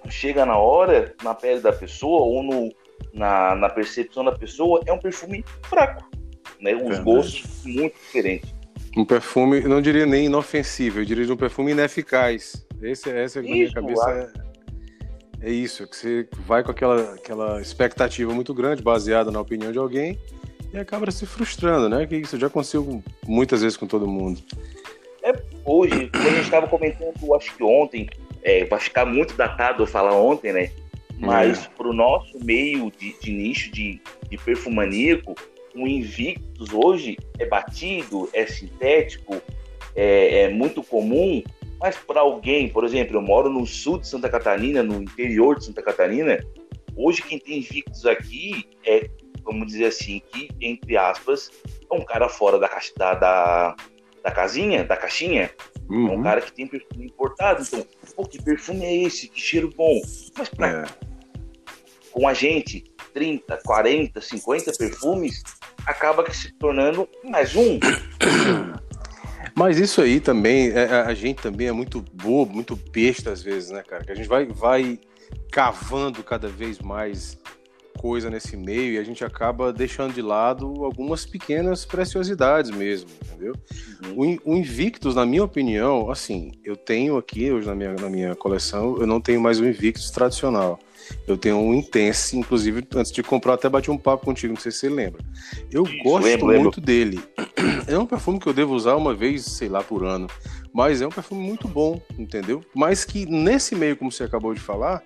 Chega 0.08 0.44
na 0.44 0.56
hora, 0.56 1.14
na 1.22 1.34
pele 1.34 1.60
da 1.60 1.72
pessoa 1.72 2.22
ou 2.22 2.42
no, 2.42 2.70
na, 3.12 3.54
na 3.54 3.68
percepção 3.68 4.24
da 4.24 4.32
pessoa, 4.32 4.82
é 4.86 4.92
um 4.92 4.98
perfume 4.98 5.44
fraco. 5.62 6.04
Né? 6.60 6.74
Os 6.74 6.82
Verdade. 6.82 7.02
gostos 7.04 7.64
muito 7.64 7.94
diferentes. 7.94 8.54
Um 8.96 9.04
perfume, 9.04 9.60
não 9.60 9.80
diria 9.80 10.06
nem 10.06 10.26
inofensivo, 10.26 11.00
eu 11.00 11.04
diria 11.04 11.32
um 11.32 11.36
perfume 11.36 11.72
ineficaz. 11.72 12.66
Esse, 12.82 13.10
essa, 13.10 13.42
na 13.42 13.48
minha 13.48 13.72
cabeça, 13.72 14.32
é, 15.40 15.48
é 15.48 15.50
isso, 15.50 15.86
que 15.88 15.96
você 15.96 16.28
vai 16.46 16.62
com 16.62 16.70
aquela, 16.70 17.14
aquela 17.14 17.60
expectativa 17.60 18.32
muito 18.32 18.54
grande, 18.54 18.82
baseada 18.82 19.30
na 19.30 19.40
opinião 19.40 19.72
de 19.72 19.78
alguém, 19.78 20.18
e 20.74 20.78
acaba 20.78 21.08
se 21.10 21.24
frustrando, 21.24 21.88
né? 21.88 22.06
Que 22.06 22.16
isso 22.16 22.38
já 22.38 22.48
aconteceu 22.48 23.02
muitas 23.26 23.62
vezes 23.62 23.76
com 23.76 23.86
todo 23.86 24.08
mundo. 24.08 24.42
É, 25.22 25.32
hoje, 25.64 26.10
como 26.10 26.26
a 26.26 26.30
gente 26.30 26.40
estava 26.40 26.66
comentando, 26.66 27.34
acho 27.34 27.54
que 27.56 27.62
ontem, 27.62 28.08
é, 28.42 28.64
vai 28.64 28.80
ficar 28.80 29.06
muito 29.06 29.34
datado 29.34 29.84
eu 29.84 29.86
falar 29.86 30.14
ontem, 30.14 30.52
né? 30.52 30.70
Mas 31.16 31.64
é. 31.64 31.68
para 31.76 31.88
o 31.88 31.92
nosso 31.92 32.38
meio 32.44 32.90
de, 32.90 33.16
de 33.20 33.32
nicho 33.32 33.70
de, 33.70 34.00
de 34.28 34.36
perfumaníaco, 34.36 35.36
o 35.76 35.86
Invictus 35.86 36.72
hoje 36.72 37.16
é 37.38 37.46
batido, 37.46 38.28
é 38.32 38.44
sintético, 38.46 39.40
é, 39.94 40.42
é 40.42 40.48
muito 40.50 40.82
comum, 40.82 41.42
mas 41.80 41.96
para 41.96 42.20
alguém, 42.20 42.68
por 42.68 42.84
exemplo, 42.84 43.16
eu 43.16 43.22
moro 43.22 43.48
no 43.48 43.64
sul 43.64 43.98
de 43.98 44.08
Santa 44.08 44.28
Catarina, 44.28 44.82
no 44.82 45.02
interior 45.02 45.56
de 45.56 45.66
Santa 45.66 45.82
Catarina, 45.82 46.44
hoje 46.96 47.22
quem 47.22 47.38
tem 47.38 47.58
Invictus 47.58 48.06
aqui 48.06 48.68
é, 48.84 49.08
vamos 49.54 49.68
dizer 49.68 49.86
assim, 49.86 50.20
que, 50.32 50.48
entre 50.60 50.96
aspas, 50.96 51.50
é 51.90 51.94
um 51.94 52.04
cara 52.04 52.28
fora 52.28 52.58
da, 52.58 52.68
da, 52.96 53.14
da, 53.14 53.76
da 54.22 54.30
casinha, 54.30 54.84
da 54.84 54.96
caixinha, 54.96 55.50
uhum. 55.88 56.08
é 56.08 56.10
um 56.10 56.16
uhum. 56.16 56.22
cara 56.22 56.40
que 56.40 56.52
tem 56.52 56.66
perfume 56.66 57.06
importado, 57.06 57.62
então, 57.62 57.86
pô, 58.16 58.24
que 58.24 58.42
perfume 58.42 58.84
é 58.84 59.02
esse? 59.04 59.28
Que 59.28 59.40
cheiro 59.40 59.70
bom. 59.74 60.00
Mas 60.36 60.48
pra, 60.48 60.68
é. 60.68 60.84
com 62.10 62.26
a 62.26 62.34
gente, 62.34 62.84
30, 63.14 63.60
40, 63.64 64.20
50 64.20 64.72
perfumes, 64.72 65.42
acaba 65.86 66.28
se 66.32 66.52
tornando 66.54 67.08
mais 67.22 67.54
um. 67.54 67.78
Mas 69.56 69.78
isso 69.78 70.02
aí 70.02 70.18
também, 70.18 70.70
é, 70.70 70.84
a 71.02 71.14
gente 71.14 71.40
também 71.40 71.68
é 71.68 71.72
muito 71.72 72.04
bobo, 72.12 72.52
muito 72.52 72.74
besta 72.74 73.30
às 73.30 73.40
vezes, 73.40 73.70
né, 73.70 73.84
cara? 73.84 74.02
Que 74.02 74.10
a 74.10 74.14
gente 74.16 74.26
vai, 74.26 74.46
vai 74.46 74.98
cavando 75.52 76.24
cada 76.24 76.48
vez 76.48 76.80
mais 76.80 77.38
coisa 77.98 78.30
nesse 78.30 78.56
meio 78.56 78.92
e 78.92 78.98
a 78.98 79.04
gente 79.04 79.24
acaba 79.24 79.72
deixando 79.72 80.12
de 80.12 80.22
lado 80.22 80.84
algumas 80.84 81.24
pequenas 81.24 81.84
preciosidades 81.84 82.70
mesmo, 82.70 83.10
entendeu? 83.24 83.54
Uhum. 84.16 84.38
O, 84.44 84.56
Invictus, 84.56 85.14
na 85.14 85.24
minha 85.24 85.44
opinião, 85.44 86.10
assim, 86.10 86.52
eu 86.64 86.76
tenho 86.76 87.16
aqui 87.16 87.50
hoje 87.50 87.66
na 87.66 87.74
minha, 87.74 87.94
na 87.94 88.10
minha 88.10 88.34
coleção, 88.34 88.98
eu 88.98 89.06
não 89.06 89.20
tenho 89.20 89.40
mais 89.40 89.58
o 89.60 89.66
Invictus 89.66 90.10
tradicional. 90.10 90.78
Eu 91.26 91.36
tenho 91.36 91.56
um 91.56 91.74
Intense, 91.74 92.36
inclusive, 92.36 92.86
antes 92.94 93.12
de 93.12 93.22
comprar, 93.22 93.54
até 93.54 93.68
bati 93.68 93.90
um 93.90 93.98
papo 93.98 94.24
contigo, 94.24 94.54
não 94.54 94.60
sei 94.60 94.72
se 94.72 94.78
você 94.78 94.88
lembra. 94.88 95.22
Eu 95.70 95.84
Isso, 95.84 96.02
gosto 96.02 96.24
lembro, 96.24 96.46
muito 96.46 96.58
lembro. 96.58 96.80
dele. 96.80 97.20
É 97.86 97.98
um 97.98 98.06
perfume 98.06 98.38
que 98.38 98.46
eu 98.46 98.52
devo 98.52 98.74
usar 98.74 98.94
uma 98.94 99.14
vez, 99.14 99.44
sei 99.44 99.68
lá, 99.68 99.82
por 99.82 100.04
ano. 100.04 100.26
Mas 100.72 101.00
é 101.00 101.06
um 101.06 101.10
perfume 101.10 101.46
muito 101.46 101.66
bom, 101.68 102.00
entendeu? 102.18 102.62
Mas 102.74 103.04
que 103.04 103.26
nesse 103.26 103.74
meio, 103.74 103.96
como 103.96 104.10
você 104.10 104.24
acabou 104.24 104.52
de 104.52 104.60
falar, 104.60 105.02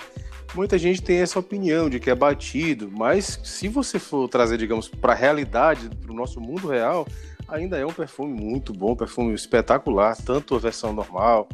muita 0.55 0.79
gente 0.79 1.03
tem 1.03 1.19
essa 1.19 1.39
opinião 1.39 1.89
de 1.89 2.01
que 2.01 2.11
é 2.11 2.15
batido. 2.15 2.91
Mas 2.91 3.39
se 3.45 3.69
você 3.69 3.99
for 3.99 4.29
trazer, 4.29 4.59
digamos, 4.59 4.89
para 4.89 5.13
a 5.13 5.17
realidade, 5.17 5.89
para 6.01 6.11
o 6.13 6.15
nosso 6.15 6.41
mundo 6.41 6.69
real, 6.69 7.07
ainda 7.49 7.77
é 7.77 7.87
um 7.87 7.93
perfume 7.93 8.33
muito 8.33 8.73
bom, 8.73 8.93
um 8.93 8.97
perfume 8.97 9.35
espetacular, 9.35 10.17
tanto 10.17 10.55
a 10.55 10.59
versão 10.59 10.93
normal 10.93 11.49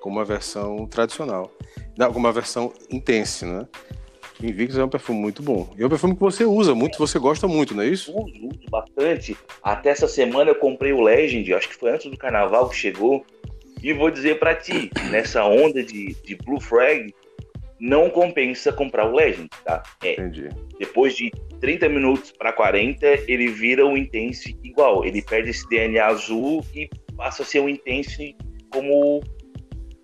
como 0.00 0.20
a 0.20 0.24
versão 0.24 0.86
tradicional. 0.86 1.50
Não, 1.96 2.12
como 2.12 2.26
a 2.26 2.32
versão 2.32 2.72
intense, 2.90 3.44
né? 3.44 3.66
Invictus 4.42 4.78
é 4.78 4.84
um 4.84 4.88
perfume 4.88 5.20
muito 5.20 5.42
bom. 5.42 5.72
E 5.78 5.82
é 5.82 5.86
um 5.86 5.88
perfume 5.88 6.14
que 6.14 6.20
você 6.20 6.44
usa 6.44 6.74
muito, 6.74 6.98
você 6.98 7.18
gosta 7.18 7.46
muito, 7.46 7.74
não 7.74 7.82
é 7.82 7.86
isso? 7.86 8.12
Uso, 8.12 8.46
uso 8.46 8.70
bastante. 8.70 9.36
Até 9.62 9.90
essa 9.90 10.08
semana 10.08 10.50
eu 10.50 10.56
comprei 10.56 10.92
o 10.92 11.00
Legend, 11.00 11.54
acho 11.54 11.68
que 11.68 11.76
foi 11.76 11.92
antes 11.92 12.10
do 12.10 12.16
carnaval 12.16 12.68
que 12.68 12.76
chegou. 12.76 13.24
E 13.82 13.92
vou 13.92 14.10
dizer 14.10 14.38
para 14.38 14.54
ti, 14.54 14.90
nessa 15.10 15.44
onda 15.44 15.82
de, 15.82 16.14
de 16.14 16.34
Blue 16.36 16.60
Frag, 16.60 17.14
não 17.78 18.10
compensa 18.10 18.72
comprar 18.72 19.06
o 19.06 19.14
Legend, 19.14 19.48
tá? 19.64 19.82
É. 20.02 20.12
Entendi. 20.12 20.48
Depois 20.78 21.14
de 21.14 21.30
30 21.60 21.88
minutos 21.88 22.32
para 22.32 22.52
40, 22.52 23.06
ele 23.28 23.48
vira 23.48 23.86
o 23.86 23.96
Intense 23.96 24.58
igual. 24.62 25.04
Ele 25.04 25.22
perde 25.22 25.50
esse 25.50 25.68
DNA 25.68 26.06
azul 26.06 26.64
e 26.74 26.88
passa 27.16 27.42
a 27.42 27.46
ser 27.46 27.60
o 27.60 27.68
Intense 27.68 28.36
como, 28.70 29.22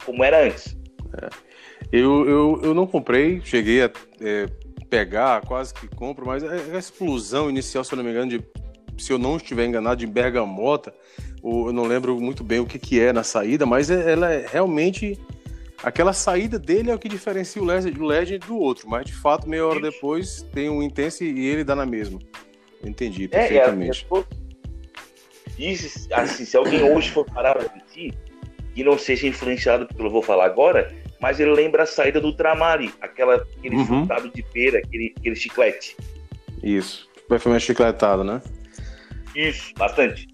como 0.05 0.23
era 0.23 0.45
antes. 0.45 0.77
É. 1.23 1.50
Eu, 1.93 2.29
eu, 2.29 2.61
eu 2.63 2.75
não 2.75 2.87
comprei, 2.87 3.41
cheguei 3.45 3.83
a 3.83 3.91
é, 4.21 4.47
pegar, 4.89 5.41
quase 5.43 5.75
que 5.75 5.89
compro, 5.89 6.27
mas 6.27 6.43
a 6.45 6.79
explosão 6.79 7.51
inicial, 7.51 7.83
se 7.83 7.93
eu 7.93 7.97
não 7.97 8.05
me 8.05 8.11
engano, 8.11 8.31
de, 8.31 8.41
se 8.97 9.13
eu 9.13 9.19
não 9.19 9.37
estiver 9.37 9.67
enganado, 9.67 9.97
de 9.97 10.07
bergamota, 10.07 10.95
eu 11.43 11.73
não 11.73 11.85
lembro 11.85 12.21
muito 12.21 12.45
bem 12.45 12.61
o 12.61 12.67
que, 12.67 12.79
que 12.79 13.01
é 13.01 13.13
na 13.13 13.25
saída, 13.25 13.67
mas 13.67 13.91
é, 13.91 14.13
ela 14.13 14.33
é 14.33 14.47
realmente. 14.47 15.19
Aquela 15.83 16.13
saída 16.13 16.59
dele 16.59 16.91
é 16.91 16.95
o 16.95 16.99
que 16.99 17.09
diferencia 17.09 17.63
o 17.63 17.65
Legend, 17.65 17.99
o 17.99 18.05
Legend 18.05 18.47
do 18.47 18.59
outro, 18.59 18.87
mas 18.87 19.07
de 19.07 19.15
fato, 19.15 19.49
meia 19.49 19.67
hora 19.67 19.81
depois, 19.81 20.47
tem 20.53 20.69
um 20.69 20.83
Intense 20.83 21.25
e 21.25 21.47
ele 21.47 21.65
dá 21.65 21.75
na 21.75 21.87
mesma. 21.87 22.19
entendi 22.85 23.27
perfeitamente. 23.27 24.07
É, 24.13 24.19
é, 24.19 24.21
é, 24.21 25.71
isso, 25.73 26.09
assim, 26.13 26.45
se 26.45 26.55
alguém 26.55 26.83
hoje 26.83 27.11
for 27.11 27.25
parar 27.25 27.55
para 27.55 27.67
assistir, 27.67 28.13
e 28.77 28.85
não 28.85 28.99
seja 28.99 29.27
influenciado 29.27 29.87
pelo 29.87 29.99
que 29.99 30.07
eu 30.07 30.11
vou 30.11 30.23
falar 30.23 30.45
agora, 30.45 30.95
mas 31.21 31.39
ele 31.39 31.53
lembra 31.53 31.83
a 31.83 31.87
saída 31.87 32.21
do 32.21 32.33
Tramari, 32.33 32.93
aquela, 33.01 33.37
aquele 33.37 33.77
uhum. 33.77 33.87
frutado 33.87 34.31
de 34.31 34.43
pera, 34.43 34.79
aquele, 34.79 35.15
aquele 35.17 35.37
chiclete. 35.37 35.97
Isso, 36.63 37.09
perfume 37.29 37.61
chicletado, 37.61 38.25
né? 38.25 38.41
Isso, 39.35 39.75
bastante. 39.77 40.27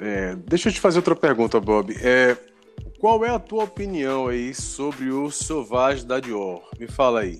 É, 0.00 0.34
deixa 0.34 0.68
eu 0.68 0.72
te 0.72 0.80
fazer 0.80 0.98
outra 0.98 1.14
pergunta, 1.14 1.60
Bob. 1.60 1.94
É, 2.02 2.36
qual 2.98 3.24
é 3.24 3.30
a 3.30 3.38
tua 3.38 3.62
opinião 3.64 4.26
aí 4.26 4.52
sobre 4.52 5.10
o 5.10 5.30
Sauvage 5.30 6.04
da 6.04 6.18
Dior? 6.18 6.68
Me 6.78 6.88
fala 6.88 7.20
aí. 7.20 7.38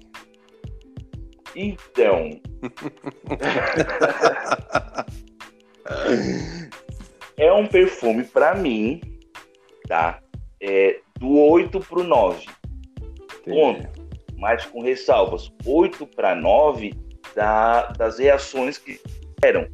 Então. 1.57 2.41
é 7.37 7.53
um 7.53 7.67
perfume 7.67 8.23
para 8.25 8.55
mim, 8.55 9.01
tá? 9.89 10.21
É 10.61 11.01
do 11.19 11.37
8 11.37 11.81
pro 11.81 12.05
9 12.05 12.60
ponto, 13.45 13.89
mas 14.37 14.65
com 14.67 14.83
ressalvas. 14.83 15.53
8 15.65 16.07
para 16.07 16.35
9 16.35 16.95
da, 17.35 17.87
das 17.93 18.19
reações 18.19 18.79
que 18.79 19.01
eram. 19.43 19.67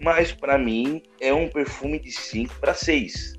Mas 0.00 0.32
para 0.32 0.58
mim 0.58 1.02
é 1.20 1.32
um 1.32 1.48
perfume 1.48 1.98
de 1.98 2.12
5 2.12 2.54
para 2.60 2.74
6. 2.74 3.34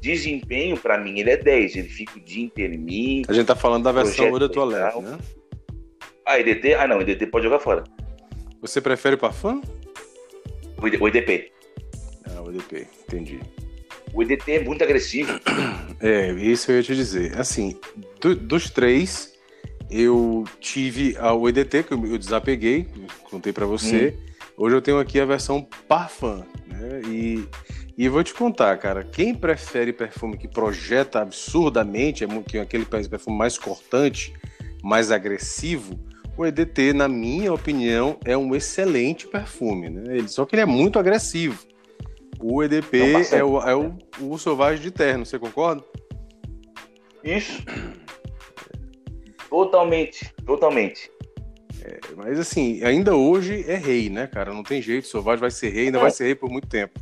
Desempenho, 0.00 0.76
para 0.76 0.98
mim, 0.98 1.20
ele 1.20 1.30
é 1.30 1.36
10. 1.36 1.76
Ele 1.76 1.88
fica 1.88 2.18
o 2.18 2.20
dia 2.20 2.44
inteiro 2.44 2.74
em 2.74 2.78
mim. 2.78 3.22
A 3.28 3.32
gente 3.32 3.46
tá 3.46 3.54
falando 3.54 3.84
da 3.84 3.92
versão 3.92 4.38
de 4.38 4.48
Toilette, 4.48 5.00
né? 5.00 5.18
Ah, 6.26 6.38
EDT? 6.38 6.74
Ah, 6.74 6.88
não, 6.88 7.00
EDT 7.00 7.26
pode 7.26 7.44
jogar 7.44 7.58
fora. 7.58 7.84
Você 8.60 8.80
prefere 8.80 9.16
Parfum? 9.16 9.60
O 10.78 11.08
EDP. 11.08 11.52
Ah, 12.26 12.42
o 12.42 12.50
EDP, 12.50 12.86
entendi. 13.04 13.40
O 14.12 14.22
EDT 14.22 14.52
é 14.52 14.64
muito 14.64 14.82
agressivo. 14.82 15.32
É, 16.04 16.32
isso 16.32 16.72
eu 16.72 16.78
ia 16.78 16.82
te 16.82 16.96
dizer. 16.96 17.38
Assim, 17.38 17.78
do, 18.20 18.34
dos 18.34 18.68
três, 18.68 19.34
eu 19.88 20.42
tive 20.58 21.16
o 21.16 21.48
EDT, 21.48 21.84
que 21.84 21.92
eu 21.94 22.18
desapeguei, 22.18 22.88
contei 23.30 23.52
para 23.52 23.66
você. 23.66 24.12
Hum. 24.18 24.32
Hoje 24.56 24.74
eu 24.74 24.82
tenho 24.82 24.98
aqui 24.98 25.20
a 25.20 25.24
versão 25.24 25.64
Parfum, 25.86 26.42
né? 26.66 27.02
E, 27.06 27.46
e 27.96 28.08
vou 28.08 28.24
te 28.24 28.34
contar, 28.34 28.76
cara, 28.78 29.04
quem 29.04 29.32
prefere 29.32 29.92
perfume 29.92 30.36
que 30.36 30.48
projeta 30.48 31.20
absurdamente, 31.20 32.24
é 32.24 32.26
que 32.48 32.58
é 32.58 32.62
aquele 32.62 32.84
perfume 32.84 33.38
mais 33.38 33.56
cortante, 33.56 34.34
mais 34.82 35.12
agressivo, 35.12 35.96
o 36.36 36.46
EDT, 36.46 36.94
na 36.94 37.08
minha 37.08 37.52
opinião, 37.52 38.18
é 38.24 38.36
um 38.36 38.54
excelente 38.54 39.26
perfume, 39.26 39.90
né? 39.90 40.26
Só 40.26 40.46
que 40.46 40.54
ele 40.54 40.62
é 40.62 40.66
muito 40.66 40.98
agressivo. 40.98 41.58
O 42.42 42.60
EDP 42.60 42.98
é 43.30 43.44
o, 43.44 43.60
é 43.60 43.74
o, 44.20 44.36
Sauvage 44.36 44.82
de 44.82 44.90
terno, 44.90 45.24
você 45.24 45.38
concorda? 45.38 45.84
Isso. 47.22 47.62
Totalmente, 49.48 50.34
totalmente. 50.44 51.08
É, 51.84 52.00
mas 52.16 52.40
assim, 52.40 52.82
ainda 52.82 53.14
hoje 53.14 53.64
é 53.68 53.76
rei, 53.76 54.10
né, 54.10 54.26
cara? 54.26 54.52
Não 54.52 54.64
tem 54.64 54.82
jeito, 54.82 55.04
o 55.04 55.08
Sauvage 55.08 55.40
vai 55.40 55.52
ser 55.52 55.70
rei, 55.70 55.86
ainda 55.86 55.98
é. 55.98 56.00
vai 56.00 56.10
ser 56.10 56.24
rei 56.24 56.34
por 56.34 56.50
muito 56.50 56.66
tempo. 56.66 56.98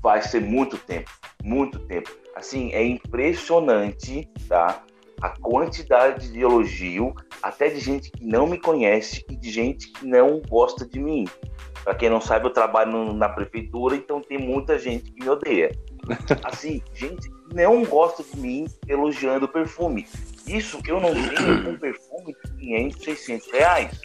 Vai 0.00 0.22
ser 0.22 0.40
muito 0.40 0.78
tempo, 0.78 1.10
muito 1.42 1.78
tempo. 1.80 2.10
Assim, 2.34 2.72
é 2.72 2.82
impressionante, 2.82 4.30
tá? 4.48 4.82
A 5.20 5.30
quantidade 5.30 6.30
de 6.30 6.40
elogio, 6.40 7.14
até 7.42 7.68
de 7.68 7.80
gente 7.80 8.10
que 8.10 8.24
não 8.24 8.46
me 8.46 8.58
conhece 8.58 9.24
e 9.30 9.36
de 9.36 9.50
gente 9.50 9.88
que 9.88 10.06
não 10.06 10.40
gosta 10.48 10.86
de 10.86 10.98
mim. 10.98 11.26
Para 11.82 11.94
quem 11.94 12.10
não 12.10 12.20
sabe, 12.20 12.46
eu 12.46 12.50
trabalho 12.50 13.12
na 13.12 13.28
prefeitura, 13.28 13.96
então 13.96 14.20
tem 14.20 14.38
muita 14.38 14.78
gente 14.78 15.10
que 15.12 15.22
me 15.22 15.28
odeia. 15.28 15.70
Assim, 16.44 16.82
gente 16.94 17.28
que 17.28 17.54
não 17.54 17.84
gosta 17.84 18.22
de 18.22 18.40
mim 18.40 18.66
elogiando 18.88 19.46
o 19.46 19.48
perfume. 19.48 20.06
Isso 20.46 20.80
eu 20.86 21.00
não 21.00 21.12
tenho 21.12 21.70
um 21.70 21.78
perfume 21.78 22.34
de 22.44 22.52
500, 22.58 23.04
600 23.04 23.52
reais. 23.52 24.00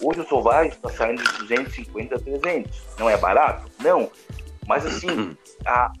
Hoje 0.00 0.20
o 0.20 0.28
Sauvage 0.28 0.70
está 0.70 0.88
saindo 0.88 1.22
de 1.22 1.38
250 1.38 2.14
a 2.14 2.18
300. 2.18 2.82
Não 2.98 3.08
é 3.08 3.16
barato? 3.16 3.70
Não. 3.82 4.10
Mas 4.68 4.86
assim, 4.86 5.36
a, 5.66 5.92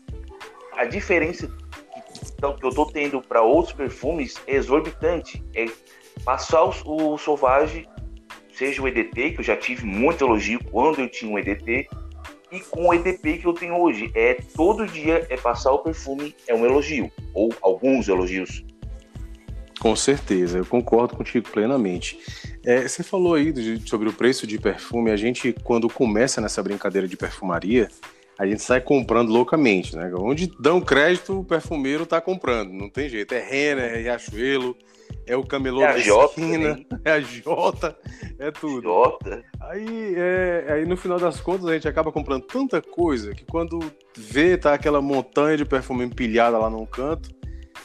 a 0.76 0.84
diferença 0.84 1.50
então, 2.36 2.56
que 2.56 2.64
eu 2.64 2.70
tô 2.70 2.86
tendo 2.86 3.20
para 3.20 3.42
outros 3.42 3.74
perfumes 3.74 4.34
é 4.46 4.54
exorbitante. 4.54 5.44
É 5.54 5.66
passar 6.24 6.64
o, 6.64 7.14
o 7.14 7.18
Sauvage, 7.18 7.88
seja 8.52 8.82
o 8.82 8.88
EDT, 8.88 9.32
que 9.32 9.40
eu 9.40 9.44
já 9.44 9.56
tive 9.56 9.84
muito 9.84 10.24
elogio 10.24 10.60
quando 10.70 11.00
eu 11.00 11.08
tinha 11.08 11.30
um 11.30 11.38
EDT, 11.38 11.88
e 12.52 12.60
com 12.60 12.88
o 12.88 12.94
EDP 12.94 13.38
que 13.38 13.46
eu 13.46 13.52
tenho 13.52 13.76
hoje. 13.76 14.10
É 14.14 14.34
todo 14.54 14.86
dia 14.86 15.26
é 15.28 15.36
passar 15.36 15.72
o 15.72 15.78
perfume, 15.78 16.34
é 16.46 16.54
um 16.54 16.64
elogio, 16.64 17.10
ou 17.32 17.52
alguns 17.62 18.08
elogios. 18.08 18.64
Com 19.78 19.96
certeza, 19.96 20.58
eu 20.58 20.66
concordo 20.66 21.16
contigo 21.16 21.48
plenamente. 21.48 22.18
É, 22.66 22.86
você 22.86 23.02
falou 23.02 23.34
aí 23.34 23.50
de, 23.50 23.88
sobre 23.88 24.10
o 24.10 24.12
preço 24.12 24.46
de 24.46 24.58
perfume. 24.58 25.10
A 25.10 25.16
gente, 25.16 25.54
quando 25.64 25.88
começa 25.88 26.38
nessa 26.38 26.62
brincadeira 26.62 27.08
de 27.08 27.16
perfumaria, 27.16 27.88
a 28.40 28.46
gente 28.46 28.62
sai 28.62 28.80
comprando 28.80 29.28
loucamente, 29.28 29.94
né? 29.94 30.10
Onde 30.16 30.50
dão 30.58 30.80
crédito, 30.80 31.40
o 31.40 31.44
perfumeiro 31.44 32.06
tá 32.06 32.22
comprando, 32.22 32.72
não 32.72 32.88
tem 32.88 33.06
jeito. 33.06 33.34
É 33.34 33.38
Renner, 33.38 33.92
é 33.92 33.98
Riachuelo, 33.98 34.74
é 35.26 35.36
o 35.36 35.44
camelô 35.44 35.82
é 35.82 35.92
da 35.92 35.98
Jota, 35.98 36.40
esquina, 36.40 36.80
é 37.04 37.10
a 37.10 37.20
Jota, 37.20 37.94
é 38.38 38.50
tudo. 38.50 38.84
Jota. 38.84 39.44
Aí, 39.60 40.14
é, 40.16 40.66
aí 40.70 40.86
no 40.86 40.96
final 40.96 41.18
das 41.18 41.38
contas 41.38 41.66
a 41.66 41.74
gente 41.74 41.86
acaba 41.86 42.10
comprando 42.10 42.46
tanta 42.46 42.80
coisa 42.80 43.34
que 43.34 43.44
quando 43.44 43.78
vê 44.16 44.56
tá 44.56 44.72
aquela 44.72 45.02
montanha 45.02 45.58
de 45.58 45.66
perfume 45.66 46.06
empilhada 46.06 46.56
lá 46.56 46.70
num 46.70 46.86
canto 46.86 47.28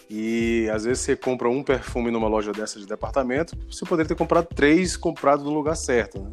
e 0.09 0.69
às 0.73 0.85
vezes 0.85 1.03
você 1.03 1.17
compra 1.17 1.49
um 1.49 1.63
perfume 1.63 2.11
numa 2.11 2.29
loja 2.29 2.53
dessa 2.53 2.79
de 2.79 2.87
departamento, 2.87 3.57
você 3.69 3.83
poderia 3.83 4.07
ter 4.07 4.15
comprado 4.15 4.47
três 4.55 4.95
comprados 4.95 5.43
no 5.43 5.51
lugar 5.51 5.75
certo, 5.75 6.21
né? 6.21 6.31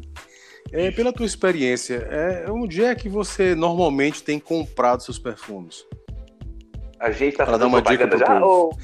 É, 0.71 0.89
pela 0.91 1.13
tua 1.13 1.25
experiência, 1.25 2.07
é, 2.09 2.45
onde 2.49 2.83
é 2.83 2.95
que 2.95 3.07
você 3.07 3.53
normalmente 3.53 4.23
tem 4.23 4.39
comprado 4.39 5.03
seus 5.03 5.19
perfumes? 5.19 5.85
A 6.99 7.11
gente 7.11 7.35
tá 7.35 7.45
fazendo 7.45 7.67
uma 7.67 7.81
dica 7.81 8.07
pro 8.07 8.17
já, 8.17 8.43
ou... 8.43 8.75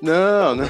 Não, 0.00 0.54
não. 0.54 0.64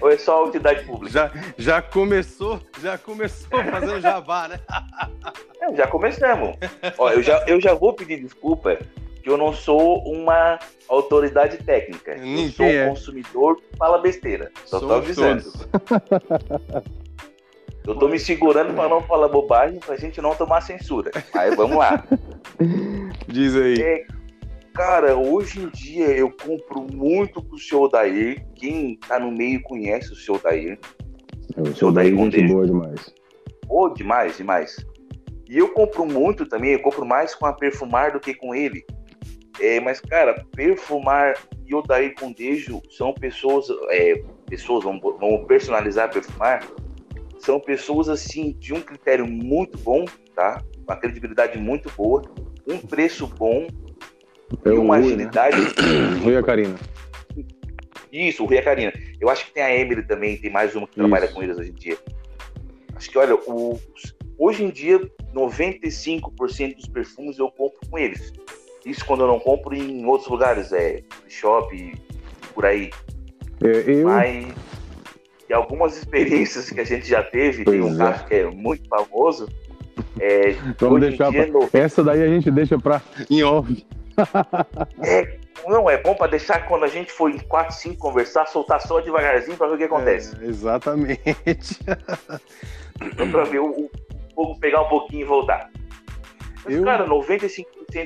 ou 0.00 0.10
é 0.10 0.18
só 0.18 0.44
utilidade 0.44 0.84
pública? 0.84 1.12
Já, 1.12 1.32
já 1.56 1.82
começou, 1.82 2.60
já 2.82 2.98
começou 2.98 3.62
fazendo 3.70 4.00
jabá, 4.00 4.48
né? 4.48 4.60
É, 5.60 5.74
já 5.74 5.86
começamos. 5.86 6.56
Ó, 6.98 7.10
eu 7.10 7.22
já, 7.22 7.44
eu 7.46 7.60
já 7.60 7.74
vou 7.74 7.92
pedir 7.92 8.22
desculpa 8.22 8.78
que 9.22 9.30
eu 9.30 9.38
não 9.38 9.52
sou 9.52 10.02
uma 10.04 10.58
autoridade 10.88 11.58
técnica. 11.58 12.14
Ninguém 12.14 12.46
eu 12.46 12.52
sou 12.52 12.66
é. 12.66 12.84
um 12.84 12.88
consumidor 12.90 13.56
que 13.56 13.76
fala 13.76 13.98
besteira. 13.98 14.50
Só 14.66 14.78
Somos 14.78 14.94
tô 14.94 15.00
avisando. 15.00 15.44
Eu 17.86 17.94
tô 17.94 18.08
me 18.08 18.18
segurando 18.18 18.74
para 18.74 18.88
não 18.88 19.02
falar 19.02 19.28
bobagem, 19.28 19.78
pra 19.78 19.96
gente 19.96 20.20
não 20.20 20.34
tomar 20.34 20.62
censura. 20.62 21.10
Aí 21.34 21.54
vamos 21.54 21.76
lá. 21.76 22.02
Diz 23.28 23.54
aí. 23.54 23.80
É, 23.80 24.06
cara, 24.72 25.14
hoje 25.16 25.60
em 25.60 25.68
dia 25.68 26.08
eu 26.08 26.30
compro 26.30 26.86
muito 26.90 27.42
pro 27.42 27.58
seu 27.58 27.86
Dair. 27.88 28.42
Quem 28.54 28.96
tá 28.96 29.18
no 29.18 29.30
meio 29.30 29.62
conhece 29.62 30.12
o 30.12 30.16
seu 30.16 30.38
Dair. 30.38 30.78
É, 31.56 31.60
o 31.60 31.76
seu 31.76 31.92
Dair 31.92 32.14
é 32.14 32.16
gente 32.16 32.48
boa 32.48 32.66
demais. 32.66 33.14
Oh, 33.68 33.90
demais, 33.90 34.38
demais. 34.38 34.76
E 35.46 35.58
eu 35.58 35.68
compro 35.68 36.06
muito 36.06 36.46
também, 36.46 36.72
eu 36.72 36.80
compro 36.80 37.04
mais 37.04 37.34
com 37.34 37.44
a 37.44 37.52
perfumar 37.52 38.12
do 38.12 38.20
que 38.20 38.34
com 38.34 38.54
ele. 38.54 38.82
É, 39.60 39.78
mas, 39.78 40.00
cara, 40.00 40.42
perfumar 40.56 41.34
e 41.66 41.74
o 41.74 41.82
Dair 41.82 42.14
Condejo 42.14 42.80
são 42.90 43.12
pessoas, 43.12 43.66
é, 43.90 44.22
pessoas, 44.46 44.84
vamos, 44.84 45.02
vamos 45.02 45.46
personalizar 45.46 46.10
perfumar, 46.10 46.66
são 47.44 47.60
pessoas 47.60 48.08
assim 48.08 48.52
de 48.58 48.72
um 48.72 48.80
critério 48.80 49.26
muito 49.26 49.76
bom, 49.78 50.06
tá? 50.34 50.62
Uma 50.86 50.96
credibilidade 50.96 51.58
muito 51.58 51.90
boa, 51.94 52.22
um 52.66 52.78
preço 52.78 53.26
bom 53.26 53.66
é 54.64 54.70
e 54.70 54.72
uma 54.72 54.96
Rui, 54.96 55.08
né? 55.08 55.14
agilidade. 55.14 55.56
Né? 55.84 56.18
Rui 56.22 56.32
e 56.32 56.36
a 56.36 56.42
Karina. 56.42 56.74
Isso, 58.10 58.42
o 58.42 58.46
Rui 58.46 58.56
e 58.56 58.58
a 58.58 58.62
Karina. 58.62 58.92
Eu 59.20 59.28
acho 59.28 59.46
que 59.46 59.52
tem 59.52 59.62
a 59.62 59.76
Emily 59.76 60.02
também, 60.02 60.38
tem 60.38 60.50
mais 60.50 60.74
uma 60.74 60.86
que 60.86 60.92
Isso. 60.92 61.00
trabalha 61.00 61.28
com 61.28 61.42
eles 61.42 61.58
hoje 61.58 61.70
em 61.70 61.74
dia. 61.74 61.98
Acho 62.96 63.10
que, 63.10 63.18
olha, 63.18 63.34
o, 63.34 63.78
hoje 64.38 64.64
em 64.64 64.70
dia, 64.70 65.00
95% 65.34 66.76
dos 66.76 66.88
perfumes 66.88 67.38
eu 67.38 67.50
compro 67.50 67.78
com 67.90 67.98
eles. 67.98 68.32
Isso 68.86 69.04
quando 69.04 69.20
eu 69.20 69.26
não 69.26 69.38
compro 69.38 69.74
em 69.74 70.06
outros 70.06 70.30
lugares, 70.30 70.72
é 70.72 71.02
shop, 71.28 71.92
por 72.54 72.64
aí. 72.64 72.90
É, 73.62 73.90
eu... 73.90 74.04
Mas 74.04 74.54
e 75.48 75.52
algumas 75.52 75.96
experiências 75.96 76.70
que 76.70 76.80
a 76.80 76.84
gente 76.84 77.06
já 77.06 77.22
teve, 77.22 77.64
pois 77.64 77.80
tem 77.80 77.84
um 77.84 77.94
é. 77.94 77.98
caso 77.98 78.26
que 78.26 78.34
é 78.34 78.46
muito 78.46 78.88
famoso. 78.88 79.48
É, 80.18 80.52
Vamos 80.78 81.00
deixar 81.00 81.32
pra... 81.32 81.46
no... 81.46 81.68
Essa 81.72 82.02
daí 82.02 82.22
a 82.22 82.28
gente 82.28 82.50
deixa 82.50 82.78
para 82.78 83.02
em 83.30 83.42
off. 83.42 83.86
é, 85.02 85.38
não, 85.66 85.88
é 85.90 85.98
bom 85.98 86.14
para 86.14 86.30
deixar 86.30 86.66
quando 86.66 86.84
a 86.84 86.88
gente 86.88 87.10
for 87.10 87.30
em 87.30 87.38
4, 87.38 87.74
5 87.74 87.96
conversar, 87.96 88.46
soltar 88.46 88.80
só 88.80 89.00
devagarzinho 89.00 89.56
para 89.56 89.68
ver 89.68 89.74
o 89.74 89.78
que 89.78 89.84
acontece. 89.84 90.36
É, 90.40 90.46
exatamente. 90.46 91.80
Então, 93.00 93.28
para 93.30 93.44
ver 93.44 93.58
o, 93.58 93.90
fogo 94.34 94.58
pegar 94.58 94.82
um 94.82 94.88
pouquinho 94.88 95.22
e 95.22 95.24
voltar. 95.24 95.70
Mas, 96.64 96.74
eu... 96.74 96.84
cara, 96.84 97.06
95% 97.06 97.64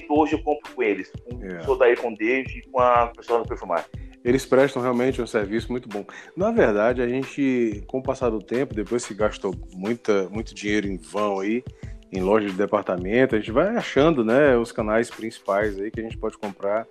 hoje 0.09 0.35
eu 0.35 0.43
compro 0.43 0.73
com 0.75 0.83
eles. 0.83 1.11
Com 1.11 1.45
é. 1.45 1.59
o 1.59 1.65
Sodair 1.65 2.01
com 2.01 2.15
Dave 2.15 2.59
e 2.59 2.63
com 2.71 2.81
a 2.81 3.09
pessoa 3.09 3.41
do 3.41 3.49
Perfumar. 3.49 3.85
Eles 4.29 4.45
prestam 4.45 4.83
realmente 4.83 5.23
um 5.23 5.27
serviço 5.27 5.73
muito 5.73 5.89
bom. 5.89 6.05
Na 6.37 6.51
verdade, 6.51 7.01
a 7.01 7.09
gente, 7.09 7.83
com 7.87 8.01
o 8.01 8.03
passar 8.03 8.29
do 8.29 8.41
tempo, 8.41 8.75
depois 8.75 9.07
que 9.07 9.15
gastou 9.15 9.55
muita, 9.73 10.29
muito 10.29 10.55
dinheiro 10.55 10.87
em 10.87 10.99
vão 10.99 11.41
aí, 11.41 11.65
em 12.13 12.21
loja 12.21 12.47
de 12.47 12.53
departamento, 12.53 13.35
a 13.35 13.39
gente 13.39 13.51
vai 13.51 13.75
achando, 13.75 14.23
né, 14.23 14.55
os 14.55 14.71
canais 14.71 15.09
principais 15.09 15.81
aí 15.81 15.91
que 15.91 16.01
a 16.01 16.03
gente 16.03 16.19
pode 16.19 16.37
comprar 16.37 16.87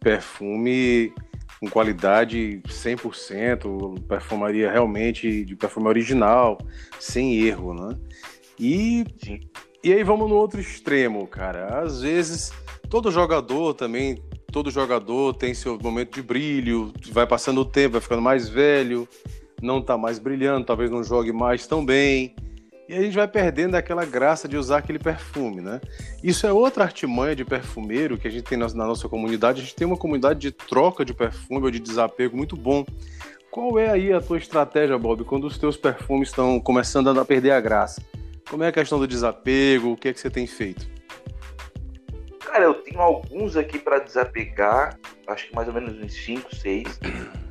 perfume 0.00 1.12
com 1.60 1.68
qualidade 1.68 2.62
100%, 2.66 4.06
perfumaria 4.08 4.72
realmente 4.72 5.44
de 5.44 5.54
perfume 5.54 5.88
original, 5.88 6.56
sem 6.98 7.38
erro, 7.42 7.74
né? 7.74 7.98
E, 8.58 9.04
e 9.84 9.92
aí 9.92 10.02
vamos 10.02 10.26
no 10.26 10.36
outro 10.36 10.58
extremo, 10.58 11.26
cara. 11.26 11.82
Às 11.82 12.00
vezes, 12.00 12.50
todo 12.88 13.10
jogador 13.10 13.74
também 13.74 14.22
todo 14.52 14.70
jogador 14.70 15.34
tem 15.34 15.54
seu 15.54 15.78
momento 15.78 16.14
de 16.14 16.22
brilho, 16.22 16.92
vai 17.10 17.26
passando 17.26 17.60
o 17.60 17.64
tempo, 17.64 17.92
vai 17.92 18.00
ficando 18.00 18.22
mais 18.22 18.48
velho, 18.48 19.08
não 19.62 19.78
está 19.78 19.96
mais 19.96 20.18
brilhando, 20.18 20.66
talvez 20.66 20.90
não 20.90 21.04
jogue 21.04 21.32
mais 21.32 21.66
tão 21.66 21.84
bem. 21.84 22.34
E 22.88 22.94
a 22.94 23.02
gente 23.02 23.14
vai 23.14 23.28
perdendo 23.28 23.74
aquela 23.74 24.06
graça 24.06 24.48
de 24.48 24.56
usar 24.56 24.78
aquele 24.78 24.98
perfume, 24.98 25.60
né? 25.60 25.78
Isso 26.24 26.46
é 26.46 26.52
outra 26.52 26.84
artimanha 26.84 27.36
de 27.36 27.44
perfumeiro 27.44 28.16
que 28.16 28.26
a 28.26 28.30
gente 28.30 28.44
tem 28.44 28.56
na, 28.56 28.66
na 28.68 28.86
nossa 28.86 29.06
comunidade. 29.10 29.60
A 29.60 29.64
gente 29.64 29.74
tem 29.74 29.86
uma 29.86 29.96
comunidade 29.96 30.40
de 30.40 30.50
troca 30.50 31.04
de 31.04 31.12
perfume 31.12 31.64
ou 31.64 31.70
de 31.70 31.78
desapego 31.78 32.34
muito 32.34 32.56
bom. 32.56 32.86
Qual 33.50 33.78
é 33.78 33.90
aí 33.90 34.10
a 34.10 34.22
tua 34.22 34.38
estratégia, 34.38 34.98
Bob, 34.98 35.22
quando 35.24 35.46
os 35.46 35.58
teus 35.58 35.76
perfumes 35.76 36.30
estão 36.30 36.58
começando 36.58 37.08
a 37.08 37.24
perder 37.26 37.50
a 37.50 37.60
graça? 37.60 38.02
Como 38.48 38.62
é 38.62 38.68
a 38.68 38.72
questão 38.72 38.98
do 38.98 39.06
desapego? 39.06 39.92
O 39.92 39.96
que 39.96 40.08
é 40.08 40.12
que 40.14 40.20
você 40.20 40.30
tem 40.30 40.46
feito? 40.46 40.88
Cara, 42.58 42.70
eu 42.70 42.74
tenho 42.74 43.00
alguns 43.00 43.56
aqui 43.56 43.78
para 43.78 44.00
desapegar, 44.00 44.98
acho 45.28 45.46
que 45.46 45.54
mais 45.54 45.68
ou 45.68 45.74
menos 45.74 45.96
uns 45.96 46.12
5, 46.12 46.56
6. 46.56 46.98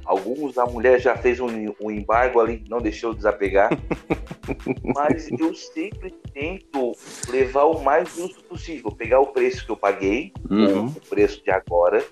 Alguns 0.04 0.58
a 0.58 0.66
mulher 0.66 1.00
já 1.00 1.16
fez 1.16 1.40
um, 1.40 1.48
um 1.82 1.90
embargo 1.90 2.42
ali, 2.42 2.62
não 2.70 2.82
deixou 2.82 3.14
desapegar. 3.14 3.70
Mas 4.94 5.32
eu 5.32 5.56
sempre 5.56 6.12
tento 6.34 6.92
levar 7.30 7.64
o 7.64 7.82
mais 7.82 8.14
justo 8.18 8.44
possível. 8.44 8.92
Pegar 8.92 9.22
o 9.22 9.28
preço 9.28 9.66
que 9.66 9.72
eu 9.72 9.78
paguei, 9.78 10.34
uhum. 10.52 10.88
o 10.88 11.02
preço 11.10 11.42
de 11.42 11.52
agora. 11.52 12.04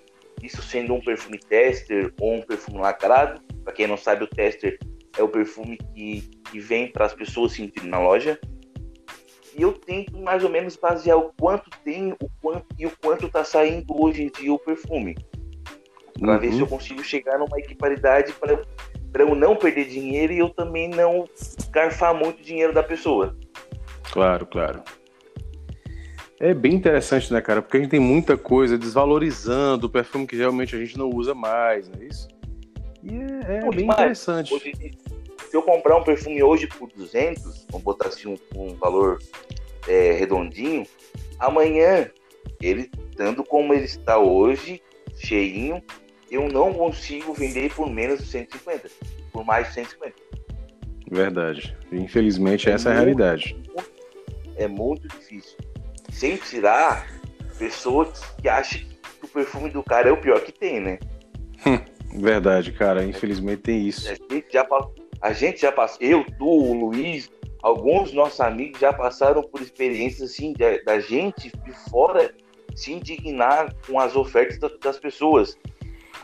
Isso 0.41 0.61
sendo 0.61 0.93
um 0.93 1.01
perfume 1.01 1.37
tester 1.37 2.13
ou 2.21 2.35
um 2.35 2.41
perfume 2.43 2.77
lacrado. 2.77 3.41
Para 3.65 3.73
quem 3.73 3.87
não 3.87 3.97
sabe, 3.97 4.23
o 4.23 4.27
tester 4.27 4.79
é 5.17 5.21
o 5.21 5.27
perfume 5.27 5.77
que, 5.93 6.21
que 6.49 6.61
vem 6.61 6.89
para 6.89 7.07
as 7.07 7.13
pessoas 7.13 7.51
sentirem 7.51 7.89
na 7.89 7.99
loja 7.99 8.39
e 9.57 9.61
eu 9.61 9.73
tento 9.73 10.17
mais 10.17 10.43
ou 10.43 10.49
menos 10.49 10.75
basear 10.75 11.17
o 11.17 11.31
quanto 11.39 11.69
tem 11.83 12.11
o 12.13 12.29
quanto, 12.41 12.65
e 12.77 12.85
o 12.85 12.91
quanto 13.01 13.27
está 13.27 13.43
saindo 13.43 13.85
hoje 13.89 14.23
em 14.23 14.31
dia 14.31 14.53
o 14.53 14.59
perfume. 14.59 15.15
Para 16.19 16.33
uhum. 16.33 16.39
ver 16.39 16.53
se 16.53 16.59
eu 16.59 16.67
consigo 16.67 17.03
chegar 17.03 17.39
numa 17.39 17.59
equiparidade 17.59 18.33
para 18.33 19.23
eu 19.23 19.35
não 19.35 19.55
perder 19.55 19.85
dinheiro 19.85 20.33
e 20.33 20.39
eu 20.39 20.49
também 20.49 20.89
não 20.89 21.27
garfar 21.71 22.13
muito 22.13 22.41
dinheiro 22.41 22.73
da 22.73 22.83
pessoa. 22.83 23.35
Claro, 24.11 24.45
claro. 24.45 24.83
É 26.39 26.53
bem 26.53 26.73
interessante, 26.73 27.31
né, 27.31 27.41
cara? 27.41 27.61
Porque 27.61 27.77
a 27.77 27.79
gente 27.79 27.89
tem 27.89 27.99
muita 27.99 28.37
coisa 28.37 28.77
desvalorizando 28.77 29.87
o 29.87 29.89
perfume 29.89 30.27
que 30.27 30.35
realmente 30.35 30.75
a 30.75 30.79
gente 30.79 30.97
não 30.97 31.09
usa 31.09 31.33
mais, 31.33 31.87
não 31.87 32.01
é 32.01 32.05
isso? 32.05 32.27
E 33.01 33.13
é, 33.47 33.59
é 33.59 33.69
bem 33.69 33.85
interessante. 33.85 34.53
Hoje, 34.53 34.73
se 35.55 35.57
eu 35.57 35.63
comprar 35.63 35.95
um 35.95 36.03
perfume 36.03 36.43
hoje 36.43 36.67
por 36.67 36.91
200, 36.91 37.65
vamos 37.69 37.85
botar 37.85 38.09
assim 38.09 38.27
um, 38.27 38.37
um 38.59 38.75
valor 38.75 39.19
é, 39.87 40.11
redondinho, 40.11 40.85
amanhã, 41.39 42.11
ele 42.61 42.91
estando 43.09 43.41
como 43.41 43.73
ele 43.73 43.85
está 43.85 44.17
hoje, 44.17 44.81
cheinho, 45.15 45.81
eu 46.29 46.49
não 46.49 46.73
consigo 46.73 47.33
vender 47.33 47.73
por 47.73 47.89
menos 47.89 48.19
de 48.19 48.25
150, 48.25 48.89
por 49.31 49.45
mais 49.45 49.69
de 49.69 49.75
150. 49.75 50.13
Verdade. 51.09 51.77
Infelizmente, 51.89 52.69
é 52.69 52.73
essa 52.73 52.89
muito, 52.89 52.97
é 52.97 53.01
a 53.01 53.05
realidade. 53.05 53.55
É 54.57 54.67
muito 54.67 55.07
difícil. 55.07 55.57
Sem 56.11 56.35
tirar 56.35 57.07
pessoas 57.57 58.19
que 58.41 58.49
acham 58.49 58.81
que 58.81 59.25
o 59.25 59.27
perfume 59.29 59.69
do 59.69 59.81
cara 59.81 60.09
é 60.09 60.11
o 60.11 60.19
pior 60.19 60.41
que 60.41 60.51
tem, 60.51 60.81
né? 60.81 60.99
Verdade, 62.13 62.73
cara. 62.73 63.05
Infelizmente 63.05 63.61
tem 63.61 63.87
isso. 63.87 64.09
A 64.09 64.15
gente 64.15 64.47
já, 64.51 64.65
a 65.25 65.33
gente 65.33 65.61
já 65.61 65.71
passou, 65.71 65.97
eu, 66.05 66.23
tu, 66.37 66.45
o 66.45 66.73
Luiz, 66.73 67.31
alguns 67.63 68.13
nossos 68.13 68.39
amigos 68.39 68.79
já 68.79 68.93
passaram 68.93 69.41
por 69.41 69.59
experiências 69.59 70.29
assim, 70.29 70.53
da, 70.53 70.77
da 70.85 70.99
gente 70.99 71.51
de 71.63 71.71
fora 71.89 72.31
se 72.75 72.93
indignar 72.93 73.73
com 73.87 73.99
as 73.99 74.15
ofertas 74.15 74.59
das 74.79 74.99
pessoas. 74.99 75.57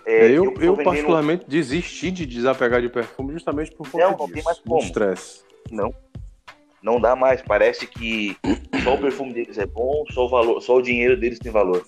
É, 0.06 0.28
eu, 0.28 0.44
eu, 0.44 0.56
eu 0.62 0.78
particularmente 0.78 1.46
desisti 1.48 2.12
de 2.12 2.28
desapegar 2.28 2.80
de 2.80 2.90
perfume 2.90 3.34
justamente 3.34 3.72
por 3.72 3.90
conta 3.90 4.06
não, 4.06 4.18
não 4.18 4.28
disso, 4.28 4.46
mais 4.46 4.60
como. 4.60 4.80
estresse. 4.80 5.42
Não, 5.72 5.92
não 6.80 7.02
dá 7.02 7.16
mais. 7.16 7.42
Parece 7.42 7.88
que 7.88 8.38
só 8.84 8.94
o 8.94 9.02
perfume 9.02 9.34
deles 9.34 9.58
é 9.58 9.66
bom, 9.66 10.06
só 10.12 10.26
o 10.26 10.30
valor, 10.30 10.62
só 10.62 10.76
o 10.76 10.82
dinheiro 10.82 11.20
deles 11.20 11.40
tem 11.40 11.52
valor. 11.52 11.84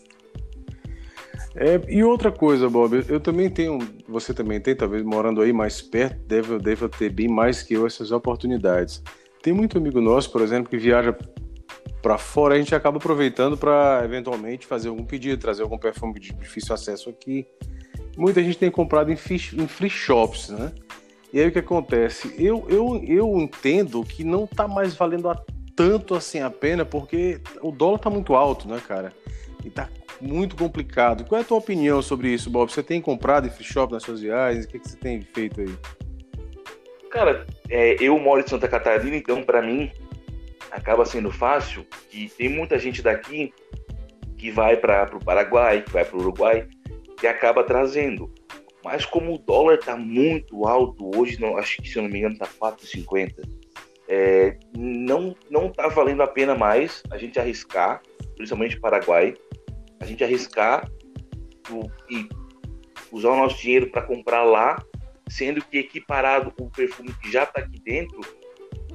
É, 1.55 1.79
e 1.87 2.03
outra 2.03 2.31
coisa, 2.31 2.67
Bob, 2.67 3.05
eu 3.07 3.19
também 3.19 3.49
tenho, 3.49 3.77
você 4.07 4.33
também 4.33 4.59
tem, 4.59 4.75
talvez 4.75 5.03
morando 5.03 5.41
aí 5.41 5.53
mais 5.53 5.81
perto, 5.81 6.17
deve, 6.25 6.57
deve 6.57 6.89
ter 6.89 7.09
bem 7.09 7.27
mais 7.27 7.61
que 7.61 7.75
eu 7.75 7.85
essas 7.85 8.11
oportunidades. 8.11 9.03
Tem 9.41 9.53
muito 9.53 9.77
amigo 9.77 10.01
nosso, 10.01 10.31
por 10.31 10.41
exemplo, 10.41 10.69
que 10.69 10.77
viaja 10.77 11.15
para 12.01 12.17
fora, 12.17 12.55
a 12.55 12.57
gente 12.57 12.73
acaba 12.73 12.97
aproveitando 12.97 13.55
para 13.55 14.01
eventualmente 14.03 14.65
fazer 14.65 14.89
algum 14.89 15.05
pedido, 15.05 15.39
trazer 15.39 15.61
algum 15.63 15.77
perfume 15.77 16.19
de 16.19 16.33
difícil 16.33 16.73
acesso 16.73 17.09
aqui. 17.09 17.45
Muita 18.17 18.43
gente 18.43 18.57
tem 18.57 18.71
comprado 18.71 19.11
em, 19.11 19.15
fish, 19.15 19.53
em 19.53 19.67
free 19.67 19.89
shops, 19.89 20.49
né? 20.49 20.71
E 21.31 21.39
aí 21.39 21.47
o 21.47 21.51
que 21.51 21.59
acontece? 21.59 22.33
Eu, 22.37 22.65
eu, 22.69 23.01
eu 23.07 23.39
entendo 23.39 24.03
que 24.03 24.23
não 24.23 24.45
tá 24.45 24.67
mais 24.67 24.95
valendo 24.95 25.29
a 25.29 25.41
tanto 25.75 26.13
assim 26.13 26.41
a 26.41 26.49
pena, 26.49 26.85
porque 26.85 27.39
o 27.61 27.71
dólar 27.71 27.99
tá 27.99 28.09
muito 28.09 28.35
alto, 28.35 28.67
né, 28.67 28.81
cara? 28.85 29.13
E 29.63 29.69
tá 29.69 29.89
muito 30.23 30.55
complicado. 30.55 31.25
Qual 31.25 31.39
é 31.39 31.43
a 31.43 31.47
tua 31.47 31.57
opinião 31.57 32.01
sobre 32.01 32.29
isso, 32.29 32.49
Bob? 32.49 32.71
Você 32.71 32.81
tem 32.81 33.01
comprado 33.01 33.45
em 33.45 33.49
free 33.49 33.65
shop 33.65 33.91
nas 33.91 34.03
suas 34.03 34.21
viagens? 34.21 34.65
O 34.65 34.67
que, 34.67 34.79
que 34.79 34.89
você 34.89 34.97
tem 34.97 35.21
feito 35.21 35.62
aí? 35.62 35.75
Cara, 37.12 37.45
é, 37.69 37.95
eu 38.01 38.17
moro 38.17 38.41
em 38.41 38.47
Santa 38.47 38.67
Catarina, 38.67 39.15
então 39.15 39.43
para 39.43 39.62
mim 39.62 39.91
acaba 40.71 41.05
sendo 41.05 41.31
fácil 41.31 41.86
que 42.09 42.29
tem 42.29 42.49
muita 42.49 42.79
gente 42.79 43.01
daqui 43.01 43.53
que 44.38 44.49
vai 44.49 44.75
para 44.77 45.15
o 45.15 45.23
Paraguai, 45.23 45.81
que 45.81 45.91
vai 45.91 46.03
para 46.03 46.17
o 46.17 46.19
Uruguai, 46.19 46.67
que 47.19 47.27
acaba 47.27 47.63
trazendo. 47.63 48.33
Mas 48.83 49.05
como 49.05 49.36
o 49.36 49.38
dólar 49.38 49.75
está 49.75 49.95
muito 49.95 50.65
alto 50.65 51.12
hoje, 51.15 51.39
não, 51.39 51.57
acho 51.57 51.81
que 51.81 51.88
se 51.88 51.97
eu 51.97 52.03
não 52.03 52.09
me 52.09 52.19
engano 52.19 52.33
está 52.33 52.47
4,50, 52.47 53.33
é, 54.09 54.57
não 54.77 55.36
não 55.49 55.67
está 55.67 55.88
valendo 55.88 56.21
a 56.23 56.27
pena 56.27 56.55
mais 56.55 57.01
a 57.09 57.17
gente 57.17 57.39
arriscar, 57.39 58.01
principalmente 58.36 58.79
Paraguai, 58.79 59.33
a 60.03 60.05
gente 60.05 60.23
arriscar 60.23 60.89
o, 61.69 61.89
e 62.09 62.27
usar 63.11 63.29
o 63.29 63.37
nosso 63.37 63.61
dinheiro 63.61 63.89
para 63.89 64.01
comprar 64.01 64.43
lá, 64.43 64.83
sendo 65.29 65.63
que 65.63 65.77
equiparado 65.77 66.51
com 66.51 66.65
o 66.65 66.69
perfume 66.69 67.13
que 67.21 67.31
já 67.31 67.43
está 67.43 67.61
aqui 67.61 67.79
dentro, 67.79 68.19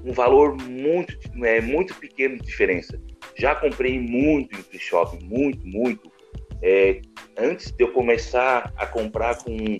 um 0.04 0.12
valor 0.12 0.56
muito, 0.62 1.18
é, 1.44 1.60
muito 1.60 1.94
pequeno 1.94 2.36
de 2.36 2.44
diferença. 2.44 3.00
Já 3.36 3.54
comprei 3.54 3.98
muito 3.98 4.58
em 4.58 4.62
free 4.62 4.78
shop, 4.78 5.22
muito, 5.24 5.66
muito. 5.66 6.12
É, 6.62 7.00
antes 7.36 7.70
de 7.70 7.84
eu 7.84 7.92
começar 7.92 8.72
a 8.76 8.86
comprar 8.86 9.42
com 9.42 9.76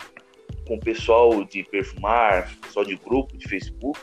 com 0.68 0.74
o 0.74 0.80
pessoal 0.80 1.44
de 1.44 1.64
perfumar, 1.64 2.54
pessoal 2.60 2.84
de 2.84 2.94
grupo 2.94 3.36
de 3.38 3.48
Facebook, 3.48 3.98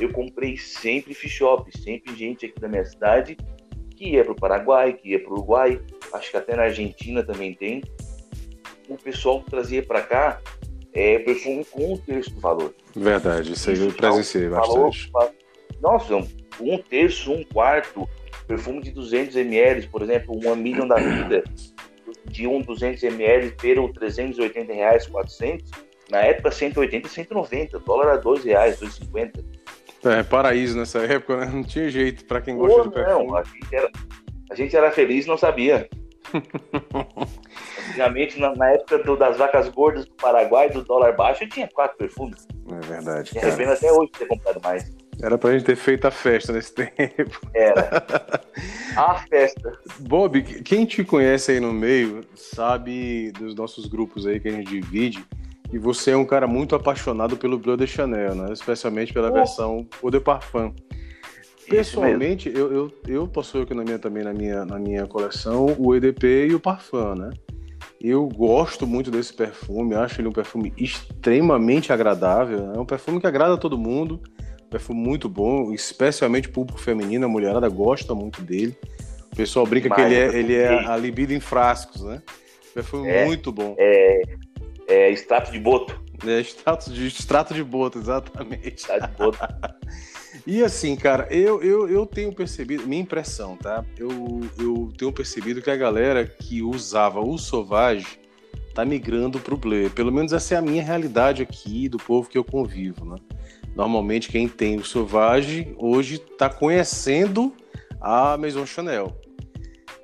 eu 0.00 0.12
comprei 0.12 0.56
sempre 0.56 1.14
free 1.14 1.30
shop, 1.30 1.70
sempre 1.78 2.14
gente 2.16 2.44
aqui 2.44 2.60
da 2.60 2.68
minha 2.68 2.84
cidade 2.84 3.36
que 3.96 4.10
ia 4.10 4.24
para 4.24 4.32
o 4.32 4.36
Paraguai, 4.36 4.92
que 4.92 5.10
ia 5.10 5.20
para 5.20 5.30
o 5.30 5.34
Uruguai, 5.34 5.80
acho 6.12 6.30
que 6.30 6.36
até 6.36 6.56
na 6.56 6.64
Argentina 6.64 7.22
também 7.22 7.54
tem. 7.54 7.82
O 8.88 8.96
pessoal 8.96 9.42
trazia 9.48 9.82
para 9.82 10.02
cá 10.02 10.40
é 10.92 11.18
perfume 11.18 11.64
com 11.64 11.92
um 11.92 11.96
terço 11.96 12.30
do 12.32 12.40
valor. 12.40 12.74
Verdade, 12.96 13.52
isso 13.52 13.70
aí 13.70 13.78
eu 13.78 13.92
presenciei 13.92 14.48
bastante. 14.48 15.10
Valor, 15.10 15.32
nossa, 15.80 16.14
um 16.60 16.78
terço, 16.78 17.32
um 17.32 17.44
quarto, 17.44 18.08
perfume 18.46 18.82
de 18.82 18.90
200 18.90 19.36
ml, 19.36 19.86
por 19.88 20.02
exemplo, 20.02 20.34
um 20.34 20.56
Million 20.56 20.88
da 20.88 20.96
vida, 20.96 21.44
de 22.24 22.46
um 22.46 22.60
200 22.60 23.02
ml, 23.02 23.50
peram 23.52 23.92
380 23.92 24.72
reais, 24.72 25.06
400, 25.06 25.70
na 26.10 26.18
época 26.18 26.50
180, 26.50 27.08
190, 27.08 27.78
dólar 27.80 28.14
a 28.14 28.16
2 28.16 28.44
reais, 28.44 28.80
2,50. 28.80 29.44
É, 30.04 30.22
paraíso 30.22 30.76
nessa 30.78 31.00
época, 31.00 31.36
né? 31.36 31.50
Não 31.52 31.62
tinha 31.62 31.90
jeito 31.90 32.24
para 32.24 32.40
quem 32.40 32.56
gosta 32.56 32.82
Pô, 32.82 32.88
de 32.88 32.94
perfume. 32.94 33.26
Não, 33.26 33.36
a 33.36 33.44
gente 33.44 33.74
era, 33.74 33.90
a 34.50 34.54
gente 34.54 34.76
era 34.76 34.90
feliz 34.90 35.26
e 35.26 35.28
não 35.28 35.36
sabia. 35.36 35.88
Antigamente, 37.88 38.38
na, 38.38 38.54
na 38.54 38.70
época 38.70 38.98
do, 38.98 39.16
das 39.16 39.36
vacas 39.36 39.68
gordas 39.68 40.06
do 40.06 40.14
Paraguai, 40.14 40.70
do 40.70 40.82
dólar 40.82 41.16
baixo, 41.16 41.44
eu 41.44 41.48
tinha 41.48 41.68
quatro 41.68 41.96
perfumes. 41.96 42.46
É 42.70 42.86
verdade. 42.86 43.38
Arrependo 43.38 43.72
até 43.72 43.92
hoje 43.92 44.10
de 44.12 44.18
ter 44.18 44.26
comprado 44.26 44.60
mais. 44.62 44.90
Era 45.20 45.36
pra 45.36 45.52
gente 45.52 45.64
ter 45.64 45.76
feito 45.76 46.06
a 46.06 46.10
festa 46.10 46.52
nesse 46.52 46.72
tempo. 46.74 47.40
Era. 47.52 47.90
A 48.96 49.14
festa. 49.28 49.72
Bob, 50.00 50.42
quem 50.42 50.84
te 50.84 51.02
conhece 51.04 51.52
aí 51.52 51.60
no 51.60 51.72
meio 51.72 52.20
sabe 52.34 53.32
dos 53.32 53.54
nossos 53.54 53.86
grupos 53.86 54.26
aí 54.26 54.38
que 54.38 54.48
a 54.48 54.52
gente 54.52 54.68
divide 54.68 55.24
e 55.72 55.78
você 55.78 56.12
é 56.12 56.16
um 56.16 56.24
cara 56.24 56.46
muito 56.46 56.74
apaixonado 56.74 57.36
pelo 57.36 57.58
Bleu 57.58 57.76
de 57.76 57.86
Chanel, 57.86 58.34
né? 58.34 58.52
Especialmente 58.52 59.12
pela 59.12 59.30
oh. 59.30 59.34
versão 59.34 59.86
Eau 60.02 60.10
de 60.10 60.20
Parfum. 60.20 60.72
Pessoalmente, 61.68 62.50
eu, 62.54 62.72
eu, 62.72 62.92
eu 63.06 63.28
possuo 63.28 63.62
aqui 63.62 63.74
na 63.74 63.84
minha, 63.84 63.98
também 63.98 64.24
na 64.24 64.32
minha, 64.32 64.64
na 64.64 64.78
minha 64.78 65.06
coleção 65.06 65.74
o 65.78 65.94
EDP 65.94 66.48
e 66.48 66.54
o 66.54 66.60
Parfum, 66.60 67.14
né? 67.14 67.30
Eu 68.00 68.28
gosto 68.28 68.86
muito 68.86 69.10
desse 69.10 69.34
perfume, 69.34 69.94
acho 69.94 70.20
ele 70.20 70.28
um 70.28 70.32
perfume 70.32 70.72
extremamente 70.76 71.92
agradável. 71.92 72.66
Né? 72.68 72.72
É 72.76 72.78
um 72.78 72.86
perfume 72.86 73.20
que 73.20 73.26
agrada 73.26 73.54
a 73.54 73.58
todo 73.58 73.76
mundo, 73.76 74.22
um 74.64 74.68
perfume 74.68 75.00
muito 75.00 75.28
bom, 75.28 75.72
especialmente 75.72 76.48
público 76.48 76.78
feminino, 76.78 77.26
a 77.26 77.28
mulherada 77.28 77.68
gosta 77.68 78.14
muito 78.14 78.40
dele. 78.40 78.76
O 79.32 79.36
pessoal 79.36 79.66
brinca 79.66 79.88
Mas, 79.88 79.98
que 79.98 80.02
ele 80.02 80.14
é, 80.14 80.38
ele 80.38 80.54
é 80.54 80.86
a 80.86 80.96
libido 80.96 81.32
em 81.32 81.40
frascos, 81.40 82.02
né? 82.02 82.22
Perfume 82.72 83.08
é, 83.08 83.24
muito 83.24 83.50
bom. 83.50 83.74
É, 83.76 84.22
é 84.86 85.10
extrato 85.10 85.50
de 85.50 85.58
boto. 85.58 86.00
É, 86.24 86.40
extrato 86.40 86.90
de, 86.90 87.06
extrato 87.06 87.52
de 87.52 87.64
boto, 87.64 87.98
exatamente. 88.00 88.68
Extrato 88.68 89.08
de 89.08 89.16
boto. 89.16 89.38
E 90.46 90.62
assim, 90.62 90.96
cara, 90.96 91.26
eu, 91.30 91.62
eu, 91.62 91.88
eu 91.88 92.06
tenho 92.06 92.32
percebido, 92.32 92.86
minha 92.86 93.02
impressão, 93.02 93.56
tá? 93.56 93.84
Eu, 93.96 94.40
eu 94.58 94.92
tenho 94.96 95.12
percebido 95.12 95.62
que 95.62 95.70
a 95.70 95.76
galera 95.76 96.26
que 96.26 96.62
usava 96.62 97.20
o 97.20 97.38
Sauvage 97.38 98.18
tá 98.74 98.84
migrando 98.84 99.40
pro 99.40 99.56
Bleu. 99.56 99.90
Pelo 99.90 100.12
menos 100.12 100.32
essa 100.32 100.54
é 100.54 100.58
a 100.58 100.62
minha 100.62 100.82
realidade 100.82 101.42
aqui, 101.42 101.88
do 101.88 101.98
povo 101.98 102.28
que 102.28 102.38
eu 102.38 102.44
convivo, 102.44 103.04
né? 103.04 103.16
Normalmente 103.74 104.28
quem 104.28 104.48
tem 104.48 104.76
o 104.76 104.84
Sauvage 104.84 105.74
hoje 105.78 106.16
está 106.16 106.48
conhecendo 106.48 107.54
a 108.00 108.36
Maison 108.36 108.64
Chanel. 108.64 109.16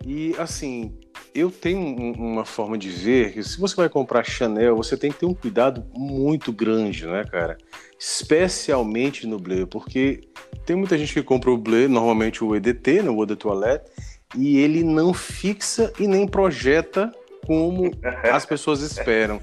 E 0.07 0.35
assim, 0.39 0.97
eu 1.35 1.51
tenho 1.51 1.81
uma 2.15 2.45
forma 2.45 2.79
de 2.79 2.89
ver 2.89 3.33
que 3.33 3.43
se 3.43 3.59
você 3.59 3.75
vai 3.75 3.89
comprar 3.89 4.23
Chanel, 4.23 4.77
você 4.77 4.97
tem 4.97 5.11
que 5.11 5.19
ter 5.19 5.27
um 5.27 5.35
cuidado 5.35 5.85
muito 5.93 6.53
grande, 6.53 7.07
né, 7.07 7.25
cara? 7.25 7.59
Especialmente 8.07 9.27
no 9.27 9.39
Bleu, 9.39 9.67
porque 9.67 10.29
tem 10.67 10.77
muita 10.77 10.99
gente 10.99 11.15
que 11.15 11.23
compra 11.23 11.51
o 11.51 11.57
Bleu, 11.57 11.89
normalmente 11.89 12.45
o 12.45 12.55
EDT, 12.55 13.03
né, 13.03 13.09
o 13.09 13.17
Eau 13.17 13.25
de 13.25 13.35
Toilette, 13.35 13.91
e 14.37 14.59
ele 14.59 14.85
não 14.85 15.15
fixa 15.15 15.91
e 15.99 16.07
nem 16.07 16.29
projeta 16.29 17.11
como 17.47 17.91
as 18.31 18.45
pessoas 18.45 18.83
esperam. 18.83 19.41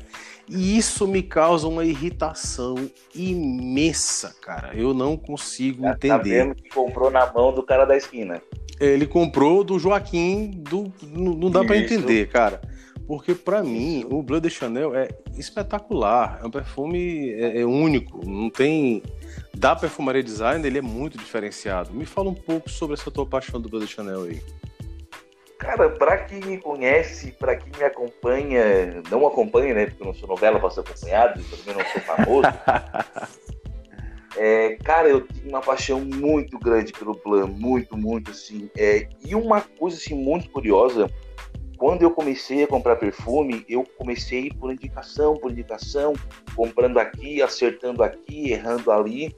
E 0.48 0.78
isso 0.78 1.08
me 1.08 1.24
causa 1.24 1.68
uma 1.68 1.84
irritação 1.84 2.76
imensa, 3.16 4.36
cara. 4.42 4.76
Eu 4.76 4.94
não 4.94 5.18
consigo 5.18 5.82
Já 5.82 5.94
entender. 5.94 6.10
Tá 6.10 6.18
vendo 6.20 6.54
que 6.56 6.70
comprou 6.70 7.10
na 7.10 7.32
mão 7.34 7.52
do 7.52 7.64
cara 7.64 7.84
da 7.86 7.98
esquina 7.98 8.40
ele 8.82 9.06
comprou 9.06 9.64
do 9.64 9.78
Joaquim, 9.78 10.50
do, 10.50 10.92
não, 11.04 11.34
não 11.34 11.52
dá 11.52 11.64
para 11.64 11.78
entender, 11.78 12.28
cara. 12.30 12.60
Porque 13.12 13.36
para 13.36 13.62
mim, 13.62 14.06
o 14.10 14.24
Bleu 14.24 14.40
de 14.40 14.50
Chanel 14.50 14.96
é 14.96 15.10
espetacular, 15.38 16.40
é 16.42 16.48
um 16.48 16.50
perfume 16.50 17.34
é, 17.34 17.60
é 17.60 17.66
único, 17.66 18.26
não 18.26 18.50
tem 18.50 19.04
da 19.54 19.76
perfumaria 19.76 20.24
design, 20.24 20.66
ele 20.66 20.78
é 20.78 20.82
muito 20.82 21.18
diferenciado. 21.18 21.94
Me 21.94 22.06
fala 22.06 22.30
um 22.30 22.34
pouco 22.34 22.70
sobre 22.70 22.94
essa 22.94 23.12
tua 23.12 23.26
paixão 23.26 23.60
do 23.60 23.68
Bleu 23.68 23.82
de 23.82 23.88
Chanel 23.88 24.24
aí. 24.24 24.42
Cara, 25.60 25.90
para 25.90 26.20
quem 26.20 26.40
me 26.40 26.58
conhece, 26.58 27.34
para 27.34 27.58
quem 27.58 27.70
me 27.78 27.84
acompanha, 27.84 29.04
não 29.12 29.28
acompanha, 29.28 29.74
né? 29.74 29.88
Porque 29.88 30.04
eu 30.04 30.08
não 30.08 30.14
sou 30.14 30.30
novela 30.30 30.58
para 30.58 30.70
ser 30.70 30.80
acompanhado, 30.80 31.42
eu 31.42 31.58
também 31.58 31.84
não 31.84 31.92
sou 31.92 32.02
famoso. 32.04 32.48
é, 34.40 34.78
cara, 34.86 35.10
eu 35.10 35.28
tinha 35.28 35.50
uma 35.50 35.60
paixão 35.60 36.00
muito 36.00 36.58
grande 36.58 36.94
pelo 36.94 37.14
Plan, 37.14 37.46
muito, 37.46 37.98
muito, 37.98 38.32
assim. 38.32 38.72
É, 38.78 39.10
e 39.22 39.36
uma 39.36 39.60
coisa, 39.60 39.98
assim, 39.98 40.16
muito 40.16 40.50
curiosa, 40.50 41.12
quando 41.82 42.04
eu 42.04 42.12
comecei 42.12 42.62
a 42.64 42.68
comprar 42.68 42.96
perfume, 42.96 43.66
eu 43.68 43.84
comecei 43.98 44.52
por 44.52 44.72
indicação, 44.72 45.34
por 45.34 45.50
indicação, 45.50 46.14
comprando 46.56 47.00
aqui, 47.00 47.42
acertando 47.42 48.04
aqui, 48.04 48.52
errando 48.52 48.92
ali. 48.92 49.36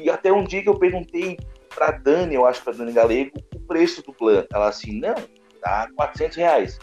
E 0.00 0.10
até 0.10 0.32
um 0.32 0.42
dia 0.42 0.60
que 0.60 0.68
eu 0.68 0.76
perguntei 0.76 1.38
para 1.72 1.92
Dani, 1.92 2.34
eu 2.34 2.44
acho 2.44 2.64
para 2.64 2.72
Dani 2.72 2.90
Galego, 2.90 3.30
o 3.54 3.60
preço 3.60 4.02
do 4.02 4.12
plano. 4.12 4.44
Ela 4.52 4.70
assim, 4.70 4.98
não, 4.98 5.14
tá 5.60 5.86
400 5.94 6.36
reais. 6.36 6.78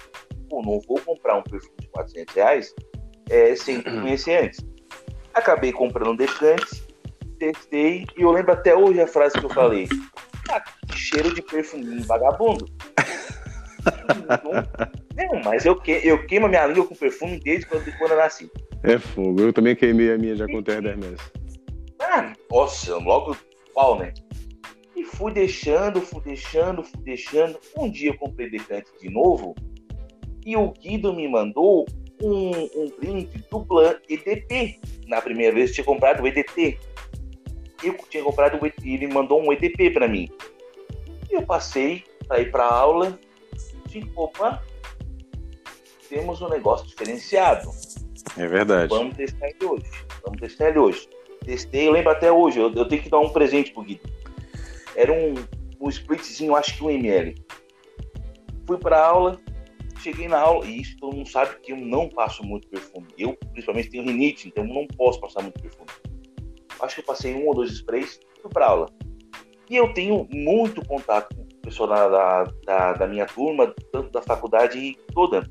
Pô, 0.50 0.62
não 0.62 0.80
vou 0.88 1.02
comprar 1.02 1.36
um 1.36 1.44
perfume 1.44 1.76
de 1.82 1.88
400 1.90 2.36
reais 2.36 2.74
é, 3.30 3.54
sem 3.58 3.82
conhecer 3.84 4.46
antes. 4.46 4.66
Acabei 5.34 5.74
comprando 5.74 6.12
um 6.12 6.16
decante, 6.16 6.88
testei 7.38 8.06
e 8.18 8.22
eu 8.22 8.32
lembro 8.32 8.54
até 8.54 8.74
hoje 8.74 9.02
a 9.02 9.08
frase 9.08 9.38
que 9.38 9.46
eu 9.46 9.50
falei. 9.50 9.90
Ah, 10.50 10.62
que 10.62 10.98
cheiro 10.98 11.36
de 11.36 11.42
perfuminho 11.42 12.02
vagabundo. 12.06 12.66
Não, 15.16 15.42
mas 15.44 15.66
eu, 15.66 15.76
que, 15.76 15.92
eu 16.04 16.26
queimo 16.26 16.46
a 16.46 16.50
minha 16.50 16.66
língua 16.68 16.86
com 16.86 16.96
perfume 16.96 17.40
desde 17.40 17.66
quando, 17.66 17.98
quando 17.98 18.12
eu 18.12 18.18
nasci. 18.18 18.50
É 18.84 18.98
fogo. 18.98 19.42
Eu 19.42 19.54
também 19.54 19.76
queimei 19.76 20.14
a 20.14 20.18
minha 20.18 20.36
já 20.36 20.48
com 20.48 20.64
terra 20.64 20.90
Hermes. 20.90 21.20
Ah, 22.00 22.34
nossa, 22.50 22.96
logo 22.98 23.36
pau, 23.74 24.00
né? 24.00 24.14
E 24.96 25.04
fui 25.04 25.32
deixando, 25.32 26.02
fui 26.02 26.22
deixando, 26.22 26.84
fui 26.84 27.02
deixando. 27.04 27.60
Um 27.78 27.90
dia 27.90 28.12
eu 28.12 28.18
comprei 28.18 28.50
decante 28.50 28.90
de 29.02 29.10
novo 29.10 29.56
e 30.46 30.56
o 30.56 30.72
Guido 30.72 31.14
me 31.14 31.28
mandou 31.28 31.86
um, 32.22 32.50
um 32.50 32.92
brinde 33.00 33.44
do 33.52 33.66
Plan 33.66 33.96
EDP. 34.10 34.80
Na 35.08 35.22
primeira 35.22 35.54
vez 35.54 35.70
eu 35.70 35.76
tinha 35.76 35.86
comprado 35.86 36.24
o 36.24 36.28
EDT. 36.28 36.80
Eu 37.84 37.96
tinha 38.10 38.24
comprado 38.24 38.62
o 38.62 38.66
EDP, 38.66 38.94
ele 38.94 39.08
mandou 39.08 39.42
um 39.42 39.54
EDP 39.54 39.92
para 39.92 40.08
mim. 40.08 40.30
E 41.30 41.36
eu 41.36 41.44
passei 41.44 42.04
para 42.28 42.42
ir 42.42 42.52
para 42.52 42.66
aula 42.66 43.18
assim, 43.90 44.12
opa, 44.16 44.64
temos 46.08 46.42
um 46.42 46.50
negócio 46.50 46.88
diferenciado. 46.88 47.70
É 48.38 48.48
verdade. 48.48 48.90
Vamos 48.90 49.16
testar 49.16 49.48
ele 49.48 49.66
hoje. 49.66 49.92
Vamos 50.24 50.40
testar 50.40 50.70
ele 50.70 50.80
hoje. 50.80 51.10
Testei, 51.44 51.88
eu 51.88 51.92
lembro 51.92 52.12
até 52.12 52.32
hoje, 52.32 52.60
eu, 52.60 52.72
eu 52.74 52.88
tenho 52.88 53.02
que 53.02 53.10
dar 53.10 53.20
um 53.20 53.30
presente 53.30 53.72
pro 53.72 53.84
Guido. 53.84 54.08
Era 54.96 55.12
um, 55.12 55.34
um 55.80 55.90
splitzinho, 55.90 56.56
acho 56.56 56.76
que 56.76 56.84
um 56.84 56.90
ml. 56.90 57.36
Fui 58.68 58.78
pra 58.78 59.04
aula, 59.04 59.40
cheguei 60.00 60.28
na 60.28 60.40
aula, 60.40 60.66
e 60.66 60.82
isso 60.82 60.98
todo 60.98 61.16
mundo 61.16 61.30
sabe 61.30 61.60
que 61.62 61.72
eu 61.72 61.78
não 61.78 62.10
passo 62.10 62.44
muito 62.44 62.68
perfume. 62.68 63.08
Eu, 63.18 63.36
principalmente, 63.52 63.90
tenho 63.90 64.04
rinite, 64.04 64.48
então 64.48 64.64
não 64.64 64.86
posso 64.88 65.20
passar 65.20 65.42
muito 65.42 65.60
perfume. 65.62 65.90
Acho 66.82 66.96
que 66.96 67.02
eu 67.02 67.06
passei 67.06 67.34
um 67.34 67.48
ou 67.48 67.56
dois 67.56 67.72
sprays, 67.72 68.20
fui 68.42 68.52
pra 68.52 68.68
aula. 68.68 68.88
E 69.70 69.76
eu 69.76 69.94
tenho 69.94 70.28
muito 70.32 70.86
contato 70.86 71.39
com 71.70 71.86
pessoa 71.86 71.88
da, 71.88 72.44
da, 72.66 72.94
da, 72.94 73.08
minha 73.08 73.26
turma, 73.26 73.74
tanto 73.92 74.12
da 74.12 74.22
faculdade 74.22 74.98
toda. 75.14 75.50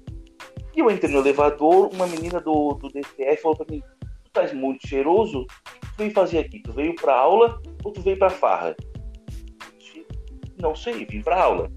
E 0.74 0.80
eu 0.80 0.90
entrei 0.90 1.10
no 1.10 1.20
elevador, 1.20 1.90
uma 1.92 2.06
menina 2.06 2.40
do, 2.40 2.74
do 2.74 2.88
DCF 2.88 3.42
falou 3.42 3.56
para 3.56 3.66
mim: 3.70 3.80
Tu 4.00 4.26
estás 4.26 4.52
muito 4.52 4.86
cheiroso? 4.86 5.42
O 5.42 5.46
que 5.46 5.86
tu 5.86 5.98
veio 5.98 6.12
fazer 6.12 6.38
aqui? 6.40 6.60
Tu 6.60 6.72
veio 6.72 6.94
para 6.94 7.14
aula 7.14 7.60
ou 7.84 7.92
tu 7.92 8.02
veio 8.02 8.18
para 8.18 8.30
farra? 8.30 8.76
Não 10.60 10.74
sei, 10.74 11.06
vim 11.06 11.22
para 11.22 11.40
aula. 11.40 11.70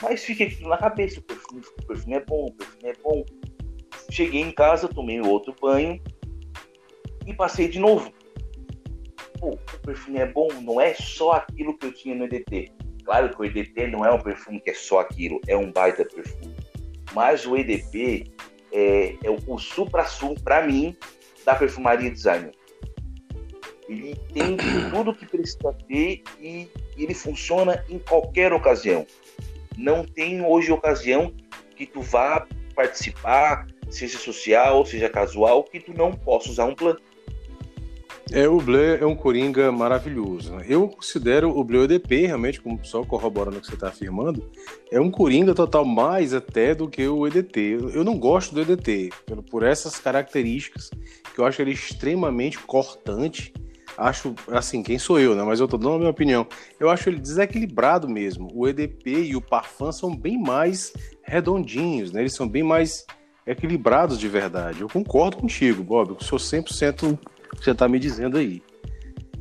Mas 0.00 0.24
fiquei 0.24 0.46
aquilo 0.48 0.70
na 0.70 0.78
cabeça: 0.78 1.20
o 1.20 1.22
perfume, 1.22 1.62
o 1.82 1.86
perfume 1.86 2.14
é 2.14 2.24
bom, 2.24 2.46
o 2.46 2.52
perfume 2.52 2.88
é 2.88 2.94
bom. 3.02 3.24
Cheguei 4.10 4.40
em 4.40 4.52
casa, 4.52 4.88
tomei 4.88 5.20
outro 5.20 5.54
banho 5.60 6.00
e 7.26 7.34
passei 7.34 7.68
de 7.68 7.78
novo. 7.78 8.12
Pô, 9.38 9.50
o 9.50 9.78
perfume 9.82 10.18
é 10.18 10.26
bom, 10.26 10.48
não 10.62 10.80
é 10.80 10.94
só 10.94 11.32
aquilo 11.32 11.76
que 11.76 11.86
eu 11.86 11.92
tinha 11.92 12.14
no 12.14 12.24
EDT. 12.24 12.72
Claro 13.04 13.30
que 13.30 13.40
o 13.40 13.44
EDP 13.44 13.88
não 13.88 14.04
é 14.04 14.12
um 14.12 14.20
perfume 14.20 14.60
que 14.60 14.70
é 14.70 14.74
só 14.74 15.00
aquilo, 15.00 15.40
é 15.46 15.56
um 15.56 15.72
baita 15.72 16.04
perfume. 16.04 16.54
Mas 17.12 17.46
o 17.46 17.56
EDP 17.56 18.32
é, 18.72 19.16
é 19.22 19.30
o 19.46 19.58
supra-sumo, 19.58 20.40
para 20.40 20.66
mim, 20.66 20.96
da 21.44 21.54
perfumaria 21.54 22.10
designer. 22.10 22.52
Ele 23.88 24.14
tem 24.32 24.56
tudo 24.90 25.14
que 25.14 25.26
precisa 25.26 25.72
ter 25.88 26.22
e 26.40 26.68
ele 26.96 27.14
funciona 27.14 27.84
em 27.88 27.98
qualquer 27.98 28.52
ocasião. 28.52 29.06
Não 29.76 30.04
tem 30.04 30.44
hoje 30.44 30.70
ocasião 30.72 31.34
que 31.76 31.86
tu 31.86 32.00
vá 32.00 32.46
participar, 32.74 33.66
seja 33.90 34.18
social, 34.18 34.84
seja 34.86 35.08
casual, 35.08 35.64
que 35.64 35.80
tu 35.80 35.92
não 35.92 36.12
possa 36.12 36.50
usar 36.50 36.64
um 36.64 36.74
plano. 36.74 37.00
É, 38.34 38.48
o 38.48 38.58
Bleu 38.58 38.96
é 38.96 39.06
um 39.06 39.14
Coringa 39.14 39.70
maravilhoso. 39.70 40.54
Né? 40.54 40.64
Eu 40.66 40.88
considero 40.88 41.50
o 41.50 41.62
Bleu 41.62 41.84
EDP, 41.84 42.26
realmente, 42.26 42.62
como 42.62 42.82
só 42.82 43.04
corroborando 43.04 43.58
o 43.58 43.60
que 43.60 43.66
você 43.66 43.74
está 43.74 43.88
afirmando, 43.88 44.50
é 44.90 44.98
um 44.98 45.10
Coringa 45.10 45.54
total 45.54 45.84
mais 45.84 46.32
até 46.32 46.74
do 46.74 46.88
que 46.88 47.06
o 47.06 47.26
EDT. 47.26 47.78
Eu 47.92 48.02
não 48.02 48.18
gosto 48.18 48.54
do 48.54 48.62
EDT, 48.62 49.10
por 49.50 49.62
essas 49.62 49.98
características, 49.98 50.90
que 51.34 51.38
eu 51.38 51.44
acho 51.44 51.60
ele 51.60 51.72
extremamente 51.72 52.58
cortante. 52.58 53.52
Acho, 53.98 54.34
assim, 54.48 54.82
quem 54.82 54.98
sou 54.98 55.20
eu, 55.20 55.34
né? 55.34 55.42
Mas 55.42 55.60
eu 55.60 55.68
tô 55.68 55.76
dando 55.76 55.96
a 55.96 55.98
minha 55.98 56.10
opinião. 56.10 56.46
Eu 56.80 56.88
acho 56.88 57.10
ele 57.10 57.20
desequilibrado 57.20 58.08
mesmo. 58.08 58.48
O 58.54 58.66
EDP 58.66 59.24
e 59.24 59.36
o 59.36 59.42
Parfum 59.42 59.92
são 59.92 60.16
bem 60.16 60.40
mais 60.40 60.94
redondinhos, 61.22 62.10
né? 62.10 62.22
Eles 62.22 62.34
são 62.34 62.48
bem 62.48 62.62
mais 62.62 63.04
equilibrados 63.46 64.18
de 64.18 64.28
verdade. 64.28 64.80
Eu 64.80 64.88
concordo 64.88 65.36
contigo, 65.36 65.82
Bob. 65.82 66.10
Eu 66.10 66.20
sou 66.20 66.38
100% 66.38 67.18
que 67.56 67.64
você 67.64 67.70
está 67.70 67.88
me 67.88 67.98
dizendo 67.98 68.38
aí. 68.38 68.62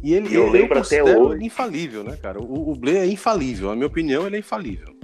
E 0.04 0.14
ele, 0.14 0.36
eu, 0.36 0.50
lembro 0.50 0.80
eu 0.80 0.82
até 0.82 1.04
hoje. 1.04 1.46
infalível, 1.46 2.04
né, 2.04 2.18
cara? 2.18 2.40
O, 2.40 2.74
o 2.74 2.90
é 2.90 3.06
infalível. 3.06 3.70
Na 3.70 3.76
minha 3.76 3.88
opinião, 3.88 4.26
ele 4.26 4.38
é 4.38 4.40
infalível. 4.40 4.96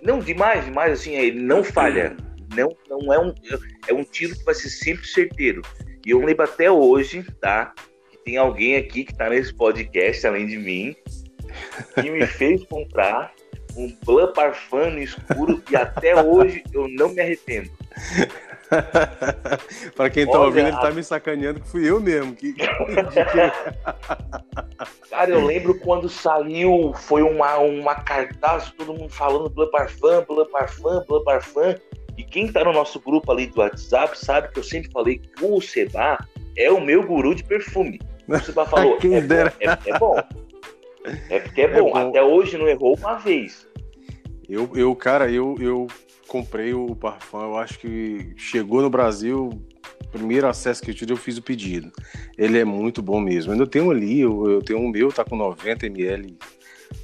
Não, 0.00 0.20
demais, 0.20 0.64
demais, 0.64 0.92
assim, 0.92 1.14
ele 1.14 1.40
não 1.40 1.64
falha. 1.64 2.16
Não, 2.54 2.74
não 2.88 3.12
é 3.12 3.18
um, 3.18 3.34
é 3.88 3.92
um 3.92 4.04
tiro 4.04 4.36
que 4.36 4.44
vai 4.44 4.54
ser 4.54 4.70
sempre 4.70 5.06
certeiro. 5.06 5.60
E 6.06 6.10
eu 6.10 6.24
lembro 6.24 6.44
até 6.44 6.70
hoje, 6.70 7.24
tá? 7.40 7.74
Que 8.10 8.18
tem 8.18 8.36
alguém 8.36 8.76
aqui 8.76 9.04
que 9.04 9.14
tá 9.14 9.28
nesse 9.28 9.52
podcast, 9.52 10.26
além 10.26 10.46
de 10.46 10.56
mim, 10.56 10.94
que 12.00 12.10
me 12.10 12.24
fez 12.26 12.64
comprar 12.64 13.32
um 13.76 13.94
Blanc 14.04 14.34
Parfum 14.34 14.90
no 14.90 14.98
escuro 15.00 15.62
e 15.70 15.76
até 15.76 16.20
hoje 16.20 16.62
eu 16.72 16.88
não 16.88 17.12
me 17.12 17.20
arrependo. 17.20 17.70
para 19.96 20.10
quem 20.10 20.26
tá 20.26 20.32
Olha, 20.32 20.46
ouvindo, 20.46 20.68
ele 20.68 20.76
tá 20.76 20.90
me 20.90 21.02
sacaneando 21.02 21.60
que 21.60 21.68
fui 21.68 21.88
eu 21.88 22.00
mesmo. 22.00 22.34
Que... 22.34 22.54
Cara, 25.10 25.30
eu 25.30 25.44
lembro 25.44 25.78
quando 25.78 26.08
saiu, 26.08 26.92
foi 26.94 27.22
uma, 27.22 27.58
uma 27.58 27.94
cartaz, 27.96 28.70
todo 28.72 28.94
mundo 28.94 29.10
falando 29.10 29.48
Bleu 29.48 29.70
Parfum, 29.70 30.24
Bleu 30.26 30.46
Parfum, 30.46 31.02
Bleu 31.06 31.24
Parfum. 31.24 31.74
E 32.16 32.24
quem 32.24 32.50
tá 32.50 32.64
no 32.64 32.72
nosso 32.72 33.00
grupo 33.00 33.30
ali 33.32 33.46
do 33.46 33.60
WhatsApp 33.60 34.18
sabe 34.18 34.48
que 34.48 34.58
eu 34.58 34.64
sempre 34.64 34.90
falei 34.90 35.18
que 35.18 35.44
o 35.44 35.60
Seba 35.60 36.18
é 36.56 36.70
o 36.70 36.80
meu 36.80 37.06
guru 37.06 37.34
de 37.34 37.44
perfume. 37.44 38.00
O 38.26 38.38
Seba 38.38 38.66
falou, 38.70 38.98
é, 38.98 39.20
bom, 39.20 39.34
é, 39.60 39.78
é, 39.86 39.98
bom. 39.98 40.16
É 41.30 41.40
porque 41.40 41.60
é, 41.62 41.64
é 41.64 41.80
bom. 41.80 41.92
bom. 41.92 42.08
Até 42.08 42.22
hoje 42.22 42.58
não 42.58 42.66
errou 42.68 42.96
uma 42.96 43.14
vez. 43.14 43.66
Eu, 44.48 44.68
eu 44.74 44.96
cara, 44.96 45.30
eu, 45.30 45.54
eu 45.60 45.86
comprei 46.28 46.74
o 46.74 46.94
parfum, 46.94 47.40
eu 47.40 47.56
acho 47.56 47.78
que 47.78 48.32
chegou 48.36 48.82
no 48.82 48.90
Brasil, 48.90 49.50
primeiro 50.12 50.46
acesso 50.46 50.82
que 50.82 50.90
eu 50.90 50.94
tive, 50.94 51.12
eu 51.12 51.16
fiz 51.16 51.38
o 51.38 51.42
pedido. 51.42 51.90
Ele 52.36 52.58
é 52.58 52.64
muito 52.64 53.02
bom 53.02 53.20
mesmo. 53.20 53.50
Eu 53.50 53.54
ainda 53.54 53.66
tenho 53.66 53.90
ali, 53.90 54.20
eu, 54.20 54.48
eu 54.48 54.62
tenho 54.62 54.78
um 54.78 54.90
meu, 54.90 55.10
tá 55.10 55.24
com 55.24 55.36
90 55.36 55.86
ml. 55.86 56.36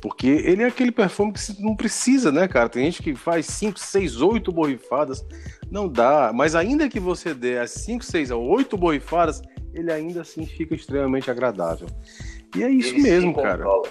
Porque 0.01 0.27
ele 0.27 0.63
é 0.63 0.67
aquele 0.67 0.93
perfume 0.93 1.33
que 1.33 1.41
você 1.41 1.55
não 1.59 1.75
precisa, 1.75 2.31
né, 2.31 2.47
cara? 2.47 2.69
Tem 2.69 2.85
gente 2.85 3.03
que 3.03 3.15
faz 3.15 3.47
5, 3.47 3.79
6, 3.79 4.21
8 4.21 4.53
borrifadas. 4.53 5.25
Não 5.71 5.89
dá. 5.89 6.31
Mas 6.33 6.55
ainda 6.55 6.89
que 6.89 7.01
você 7.01 7.35
dê 7.35 7.59
as 7.59 7.71
5, 7.71 8.05
6 8.05 8.31
a 8.31 8.37
8 8.37 8.77
borrifadas, 8.77 9.43
ele 9.73 9.91
ainda 9.91 10.23
assim 10.23 10.47
fica 10.47 10.75
extremamente 10.75 11.31
agradável. 11.31 11.87
E 12.57 12.63
é 12.63 12.71
isso 12.71 12.95
ele 12.95 13.03
mesmo, 13.03 13.35
cara. 13.35 13.65
Controla. 13.65 13.89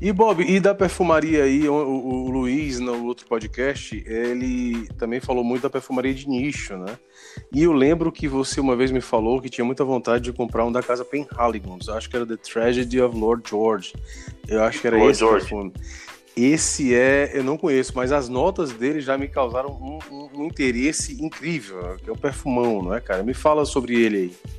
E 0.00 0.12
Bob, 0.12 0.42
e 0.42 0.60
da 0.60 0.74
perfumaria 0.74 1.44
aí, 1.44 1.68
o, 1.68 1.74
o, 1.74 2.30
Luiz 2.30 2.78
no 2.78 3.04
outro 3.04 3.26
podcast, 3.26 4.02
ele 4.06 4.86
também 4.98 5.20
falou 5.20 5.42
muito 5.42 5.62
da 5.62 5.70
perfumaria 5.70 6.14
de 6.14 6.28
nicho, 6.28 6.76
né? 6.76 6.96
E 7.52 7.62
eu 7.62 7.72
lembro 7.72 8.12
que 8.12 8.28
você 8.28 8.60
uma 8.60 8.76
vez 8.76 8.90
me 8.90 9.00
falou 9.00 9.40
que 9.40 9.48
tinha 9.48 9.64
muita 9.64 9.84
vontade 9.84 10.24
de 10.24 10.32
comprar 10.32 10.64
um 10.64 10.72
da 10.72 10.82
casa 10.82 11.04
Penhaligon's, 11.04 11.88
acho 11.88 12.08
que 12.08 12.16
era 12.16 12.26
The 12.26 12.36
Tragedy 12.36 13.00
of 13.00 13.16
Lord 13.16 13.48
George. 13.48 13.92
Eu 14.46 14.62
acho 14.62 14.80
que 14.80 14.86
era 14.86 14.96
Lord 14.96 15.12
esse 15.12 15.20
George. 15.20 15.40
perfume. 15.40 15.72
Esse 16.36 16.94
é, 16.94 17.32
eu 17.34 17.42
não 17.42 17.56
conheço, 17.56 17.92
mas 17.96 18.12
as 18.12 18.28
notas 18.28 18.72
dele 18.72 19.00
já 19.00 19.18
me 19.18 19.26
causaram 19.26 19.70
um, 19.70 19.98
um, 20.14 20.42
um 20.42 20.44
interesse 20.44 21.20
incrível, 21.20 21.98
é 22.06 22.10
o 22.12 22.16
perfumão, 22.16 22.80
não 22.80 22.94
é, 22.94 23.00
cara? 23.00 23.24
Me 23.24 23.34
fala 23.34 23.64
sobre 23.64 23.96
ele 24.00 24.16
aí. 24.16 24.57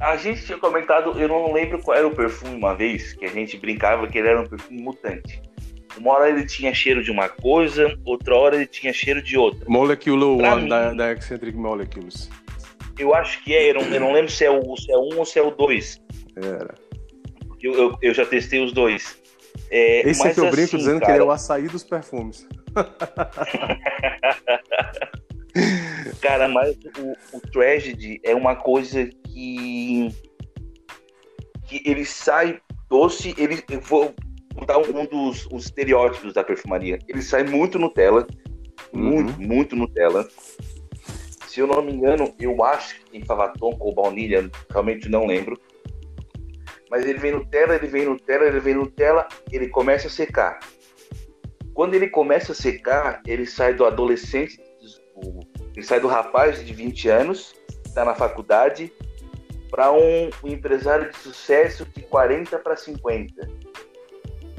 A 0.00 0.16
gente 0.16 0.44
tinha 0.44 0.58
comentado, 0.58 1.18
eu 1.18 1.28
não 1.28 1.52
lembro 1.52 1.80
qual 1.80 1.96
era 1.96 2.06
o 2.06 2.14
perfume 2.14 2.56
uma 2.56 2.74
vez, 2.74 3.14
que 3.14 3.24
a 3.24 3.28
gente 3.28 3.56
brincava 3.56 4.06
que 4.06 4.18
ele 4.18 4.28
era 4.28 4.40
um 4.40 4.46
perfume 4.46 4.82
mutante. 4.82 5.40
Uma 5.96 6.12
hora 6.12 6.28
ele 6.28 6.44
tinha 6.44 6.74
cheiro 6.74 7.02
de 7.02 7.10
uma 7.10 7.28
coisa, 7.28 7.96
outra 8.04 8.34
hora 8.34 8.56
ele 8.56 8.66
tinha 8.66 8.92
cheiro 8.92 9.22
de 9.22 9.38
outra. 9.38 9.64
Molecule 9.68 10.24
One 10.24 10.62
mim, 10.62 10.68
da, 10.68 10.92
da 10.92 11.12
Eccentric 11.12 11.56
Molecules. 11.56 12.28
Eu 12.98 13.14
acho 13.14 13.42
que 13.44 13.54
é, 13.54 13.70
eu 13.70 13.74
não, 13.74 13.82
eu 13.82 14.00
não 14.00 14.12
lembro 14.12 14.30
se 14.30 14.44
é, 14.44 14.50
o, 14.50 14.76
se 14.76 14.92
é 14.92 14.96
um 14.96 15.18
ou 15.18 15.24
se 15.24 15.38
é 15.38 15.42
o 15.42 15.52
dois. 15.52 16.02
Era. 16.36 16.74
Eu, 17.62 17.74
eu, 17.74 17.96
eu 18.02 18.12
já 18.12 18.26
testei 18.26 18.62
os 18.62 18.72
dois. 18.72 19.16
É, 19.70 20.08
Esse 20.08 20.26
é 20.26 20.34
que 20.34 20.40
eu 20.40 20.50
brinco 20.50 20.68
assim, 20.68 20.78
dizendo 20.78 21.00
cara... 21.00 21.12
que 21.12 21.18
ele 21.18 21.22
é 21.22 21.26
o 21.26 21.30
açaí 21.30 21.68
dos 21.68 21.84
perfumes. 21.84 22.46
cara, 26.20 26.48
mas 26.48 26.76
o, 26.98 27.36
o 27.36 27.40
Tragedy 27.40 28.20
é 28.22 28.34
uma 28.34 28.56
coisa 28.56 29.06
que. 29.06 30.08
que 31.66 31.82
ele 31.84 32.04
sai 32.04 32.60
doce. 32.88 33.34
Ele, 33.36 33.62
eu 33.70 33.80
vou 33.80 34.14
dar 34.66 34.78
um, 34.78 35.06
dos 35.06 35.48
estereótipos 35.52 36.32
da 36.32 36.44
perfumaria. 36.44 36.98
Ele 37.08 37.22
sai 37.22 37.44
muito 37.44 37.78
Nutella. 37.78 38.26
Uhum. 38.92 39.00
Muito, 39.00 39.40
muito 39.40 39.76
Nutella. 39.76 40.28
Se 41.46 41.60
eu 41.60 41.66
não 41.66 41.82
me 41.82 41.92
engano, 41.92 42.34
eu 42.38 42.64
acho 42.64 42.98
que 43.00 43.10
tem 43.10 43.24
Favaton 43.24 43.76
ou 43.78 43.94
baunilha, 43.94 44.50
realmente 44.70 45.08
não 45.08 45.26
lembro 45.26 45.58
mas 46.94 47.04
ele 47.06 47.18
vem 47.18 47.32
Nutella, 47.32 47.74
ele 47.74 47.88
vem 47.88 48.04
Nutella, 48.04 48.44
ele 48.44 48.60
vem 48.60 48.74
Nutella, 48.74 49.26
ele 49.50 49.68
começa 49.68 50.06
a 50.06 50.10
secar. 50.10 50.60
Quando 51.74 51.94
ele 51.94 52.08
começa 52.08 52.52
a 52.52 52.54
secar, 52.54 53.20
ele 53.26 53.46
sai 53.46 53.74
do 53.74 53.84
adolescente, 53.84 54.60
ele 55.74 55.84
sai 55.84 56.00
do 56.00 56.06
rapaz 56.06 56.64
de 56.64 56.72
20 56.72 57.08
anos, 57.08 57.54
está 57.84 58.04
na 58.04 58.14
faculdade, 58.14 58.92
para 59.70 59.90
um, 59.92 60.30
um, 60.42 60.48
empresário 60.48 61.10
de 61.10 61.18
sucesso 61.18 61.84
de 61.84 62.02
40 62.02 62.58
para 62.60 62.76
50. 62.76 63.48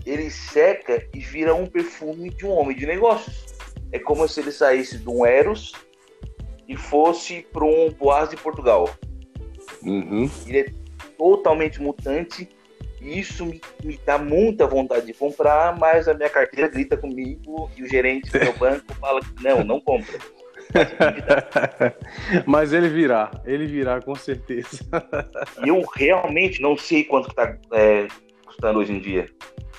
Ele 0.06 0.30
seca 0.30 1.08
e 1.14 1.20
vira 1.20 1.56
um 1.56 1.66
perfume 1.66 2.30
de 2.30 2.46
um 2.46 2.52
homem 2.52 2.76
de 2.76 2.86
negócios. 2.86 3.46
É 3.92 4.00
como 4.00 4.28
se 4.28 4.42
ele 4.42 4.52
saísse 4.52 4.98
de 4.98 5.10
um 5.10 5.26
Eros 5.26 5.72
e 6.68 6.76
fosse 6.76 7.48
para 7.54 7.64
um 7.64 7.92
Boas 7.92 8.30
de 8.30 8.36
Portugal. 8.36 8.90
Uhum. 9.82 10.30
Ele 10.46 10.60
é 10.60 10.66
totalmente 11.18 11.82
mutante. 11.82 12.50
E 13.00 13.20
isso 13.20 13.46
me, 13.46 13.62
me 13.84 14.00
dá 14.06 14.18
muita 14.18 14.68
vontade 14.68 15.06
de 15.06 15.14
comprar, 15.14 15.78
mas 15.78 16.08
a 16.08 16.14
minha 16.14 16.30
carteira 16.30 16.68
grita 16.68 16.98
comigo 16.98 17.70
e 17.78 17.84
o 17.84 17.88
gerente 17.88 18.32
do 18.32 18.40
meu 18.40 18.54
banco 18.58 18.94
fala 18.96 19.22
que 19.22 19.44
não, 19.44 19.64
não 19.64 19.80
compra. 19.80 20.20
Mas 22.46 22.74
ele 22.74 22.90
virá, 22.90 23.32
ele 23.46 23.66
virá 23.66 24.02
com 24.02 24.16
certeza. 24.16 24.80
Eu 25.66 25.84
realmente 25.96 26.62
não 26.62 26.78
sei 26.78 27.04
quanto 27.04 27.30
está 27.30 27.58
é, 27.72 28.08
custando 28.46 28.80
hoje 28.80 28.94
em 28.94 29.00
dia. 29.00 29.30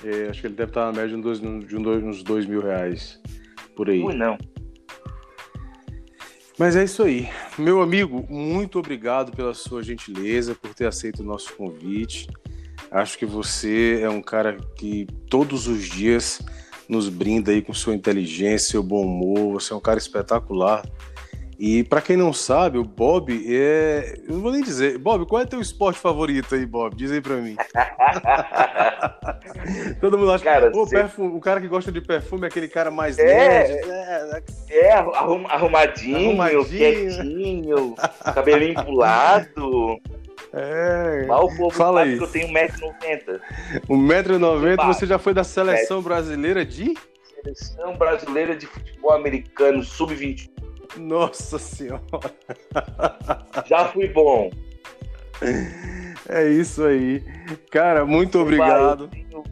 É, 0.03 0.29
acho 0.29 0.41
que 0.41 0.47
ele 0.47 0.55
deve 0.55 0.71
estar 0.71 0.85
na 0.85 0.91
média 0.91 1.09
de, 1.09 1.15
uns 1.15 1.39
dois, 1.39 2.01
de 2.01 2.07
uns 2.07 2.23
dois 2.23 2.45
mil 2.45 2.61
reais 2.61 3.21
por 3.75 3.89
aí. 3.89 4.03
Ui, 4.03 4.13
não. 4.13 4.37
Mas 6.57 6.75
é 6.75 6.83
isso 6.83 7.03
aí. 7.03 7.29
Meu 7.57 7.81
amigo, 7.81 8.25
muito 8.29 8.79
obrigado 8.79 9.31
pela 9.31 9.53
sua 9.53 9.83
gentileza, 9.83 10.55
por 10.55 10.73
ter 10.73 10.87
aceito 10.87 11.19
o 11.19 11.25
nosso 11.25 11.53
convite. 11.53 12.27
Acho 12.89 13.17
que 13.17 13.25
você 13.25 13.99
é 14.01 14.09
um 14.09 14.21
cara 14.21 14.57
que 14.75 15.05
todos 15.29 15.67
os 15.67 15.83
dias 15.87 16.41
nos 16.87 17.09
brinda 17.09 17.51
aí 17.51 17.61
com 17.61 17.73
sua 17.73 17.95
inteligência, 17.95 18.71
seu 18.71 18.83
bom 18.83 19.03
humor. 19.03 19.61
Você 19.61 19.73
é 19.73 19.75
um 19.75 19.81
cara 19.81 19.97
espetacular. 19.97 20.83
E 21.59 21.83
para 21.83 22.01
quem 22.01 22.15
não 22.15 22.31
sabe, 22.31 22.77
o 22.77 22.83
Bob 22.83 23.33
é. 23.47 24.19
Eu 24.27 24.35
não 24.35 24.41
vou 24.41 24.51
nem 24.51 24.61
dizer. 24.61 24.99
Bob, 24.99 25.25
qual 25.25 25.41
é 25.41 25.45
teu 25.45 25.59
esporte 25.59 25.99
favorito 25.99 26.53
aí, 26.53 26.67
Bob? 26.67 26.95
Diz 26.95 27.11
aí 27.11 27.19
pra 27.19 27.37
mim. 27.37 27.55
Todo 29.99 30.19
mundo 30.19 30.33
acha 30.33 30.43
cara, 30.43 30.71
que 30.71 30.89
perfume, 30.89 31.35
o 31.35 31.39
cara 31.39 31.59
que 31.59 31.67
gosta 31.67 31.91
de 31.91 31.99
perfume 31.99 32.43
é 32.43 32.47
aquele 32.47 32.67
cara 32.67 32.91
mais 32.91 33.17
é, 33.17 33.25
nerd. 33.25 33.71
É, 33.89 34.43
é 34.69 34.93
arrum, 34.93 35.47
arrumadinho, 35.47 36.39
arrumadinho, 36.39 36.65
quietinho, 36.65 37.95
cabelinho 38.35 38.75
pulado. 38.85 39.99
É. 40.57 41.25
Mal 41.27 41.45
o 41.45 41.55
povo 41.55 41.69
Fala 41.69 41.99
sabe 41.99 42.13
isso. 42.13 42.19
que 42.19 42.37
eu 42.37 42.41
tenho 42.41 42.53
1,90m. 42.53 43.39
1,90m 43.87 44.87
você 44.87 45.05
já 45.05 45.19
foi 45.19 45.33
da 45.33 45.43
seleção 45.43 46.01
brasileira 46.01 46.65
de? 46.65 46.93
Seleção 47.43 47.95
brasileira 47.95 48.55
de 48.55 48.65
futebol 48.65 49.11
americano 49.11 49.83
sub-21. 49.83 50.49
Nossa 50.97 51.59
senhora. 51.59 52.01
Já 53.67 53.89
fui 53.89 54.07
bom. 54.07 54.49
É 56.27 56.47
isso 56.49 56.83
aí. 56.83 57.23
Cara, 57.69 58.05
muito 58.05 58.39
obrigado. 58.39 59.03
Eu 59.03 59.07
tenho, 59.09 59.43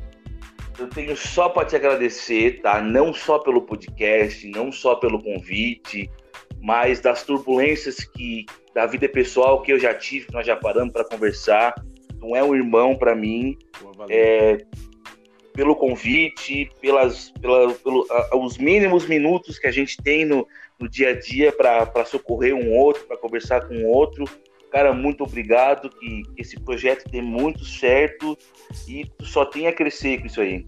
eu 0.80 0.90
tenho 0.90 1.18
só 1.18 1.50
para 1.50 1.68
te 1.68 1.76
agradecer, 1.76 2.62
tá? 2.62 2.82
Não 2.82 3.14
só 3.14 3.38
pelo 3.38 3.62
podcast, 3.62 4.48
não 4.50 4.72
só 4.72 4.96
pelo 4.96 5.22
convite, 5.22 6.10
mas 6.66 7.00
das 7.00 7.22
turbulências 7.22 8.04
que 8.04 8.48
da 8.74 8.88
vida 8.88 9.08
pessoal 9.08 9.62
que 9.62 9.72
eu 9.72 9.80
já 9.80 9.94
tive, 9.94 10.26
que 10.26 10.34
nós 10.34 10.48
já 10.48 10.56
paramos 10.56 10.92
para 10.92 11.06
conversar. 11.06 11.76
Não 12.20 12.36
é 12.36 12.44
um 12.44 12.56
irmão 12.56 12.98
para 12.98 13.14
mim. 13.14 13.56
é, 14.10 14.58
pelo 15.54 15.76
convite, 15.76 16.68
pelas, 16.82 17.30
pela, 17.40 17.72
pelo, 17.72 18.08
a, 18.10 18.36
os 18.38 18.58
mínimos 18.58 19.06
minutos 19.06 19.60
que 19.60 19.68
a 19.68 19.72
gente 19.72 19.96
tem 19.98 20.26
no, 20.26 20.48
no 20.80 20.90
dia 20.90 21.10
a 21.10 21.14
dia 21.14 21.52
para 21.52 22.04
socorrer 22.04 22.56
um 22.56 22.72
outro, 22.74 23.06
para 23.06 23.16
conversar 23.16 23.68
com 23.68 23.76
um 23.76 23.86
outro. 23.86 24.26
Cara, 24.72 24.92
muito 24.92 25.24
obrigado, 25.24 25.88
que, 25.88 26.24
que 26.36 26.42
esse 26.42 26.60
projeto 26.60 27.08
dê 27.12 27.22
muito 27.22 27.64
certo 27.64 28.36
e 28.88 29.06
tu 29.06 29.24
só 29.24 29.46
tem 29.46 29.68
a 29.68 29.72
crescer 29.72 30.20
com 30.20 30.26
isso 30.26 30.42
aí. 30.42 30.66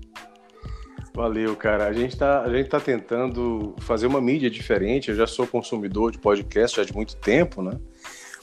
Valeu, 1.17 1.55
cara. 1.55 1.87
A 1.87 1.93
gente 1.93 2.13
está 2.13 2.43
a 2.43 2.55
gente 2.55 2.69
tá 2.69 2.79
tentando 2.79 3.73
fazer 3.79 4.05
uma 4.05 4.21
mídia 4.21 4.51
diferente. 4.51 5.09
Eu 5.09 5.15
já 5.15 5.25
sou 5.25 5.47
consumidor 5.47 6.11
de 6.11 6.19
podcast 6.19 6.77
já 6.77 6.83
de 6.83 6.93
muito 6.93 7.15
tempo, 7.15 7.63
né? 7.63 7.79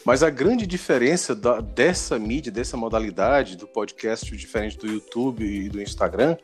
Mas 0.05 0.25
a 0.25 0.29
grande 0.29 0.67
diferença 0.67 1.37
da, 1.37 1.61
dessa 1.61 2.19
mídia, 2.19 2.51
dessa 2.51 2.77
modalidade 2.77 3.57
do 3.57 3.69
podcast 3.69 4.37
diferente 4.37 4.77
do 4.77 4.89
YouTube 4.89 5.45
e 5.45 5.69
do 5.69 5.81
Instagram, 5.81 6.37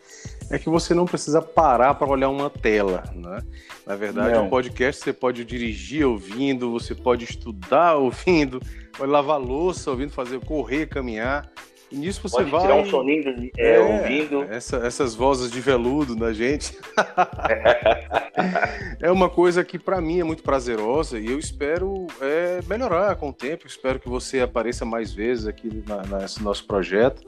é 0.48 0.56
que 0.56 0.68
você 0.68 0.94
não 0.94 1.04
precisa 1.04 1.42
parar 1.42 1.94
para 1.94 2.08
olhar 2.08 2.28
uma 2.28 2.48
tela, 2.48 3.02
né? 3.12 3.42
Na 3.84 3.96
verdade, 3.96 4.38
o 4.38 4.42
um 4.42 4.48
podcast 4.48 5.02
você 5.02 5.12
pode 5.12 5.44
dirigir 5.44 6.06
ouvindo, 6.06 6.70
você 6.70 6.94
pode 6.94 7.24
estudar 7.24 7.96
ouvindo, 7.98 8.62
pode 8.96 9.10
lavar 9.10 9.40
louça 9.40 9.90
ouvindo, 9.90 10.12
fazer 10.12 10.38
correr, 10.44 10.86
caminhar. 10.86 11.50
E 11.90 11.96
nisso 11.96 12.20
você 12.22 12.36
Pode 12.36 12.50
vai. 12.50 12.60
tirar 12.60 12.76
um 12.76 12.86
soninho 12.86 13.50
é, 13.58 13.74
é, 13.74 13.80
ouvindo. 13.80 14.42
Essa, 14.44 14.76
essas 14.78 15.14
vozes 15.14 15.50
de 15.50 15.60
veludo 15.60 16.14
na 16.14 16.32
gente. 16.32 16.78
é 19.00 19.10
uma 19.10 19.28
coisa 19.28 19.64
que 19.64 19.78
para 19.78 20.00
mim 20.00 20.20
é 20.20 20.24
muito 20.24 20.42
prazerosa 20.42 21.18
e 21.18 21.26
eu 21.26 21.38
espero 21.38 22.06
é, 22.20 22.60
melhorar 22.68 23.16
com 23.16 23.30
o 23.30 23.32
tempo. 23.32 23.66
Espero 23.66 23.98
que 23.98 24.08
você 24.08 24.40
apareça 24.40 24.84
mais 24.84 25.12
vezes 25.12 25.46
aqui 25.46 25.82
na, 25.86 26.20
nesse 26.20 26.42
nosso 26.42 26.64
projeto 26.64 27.22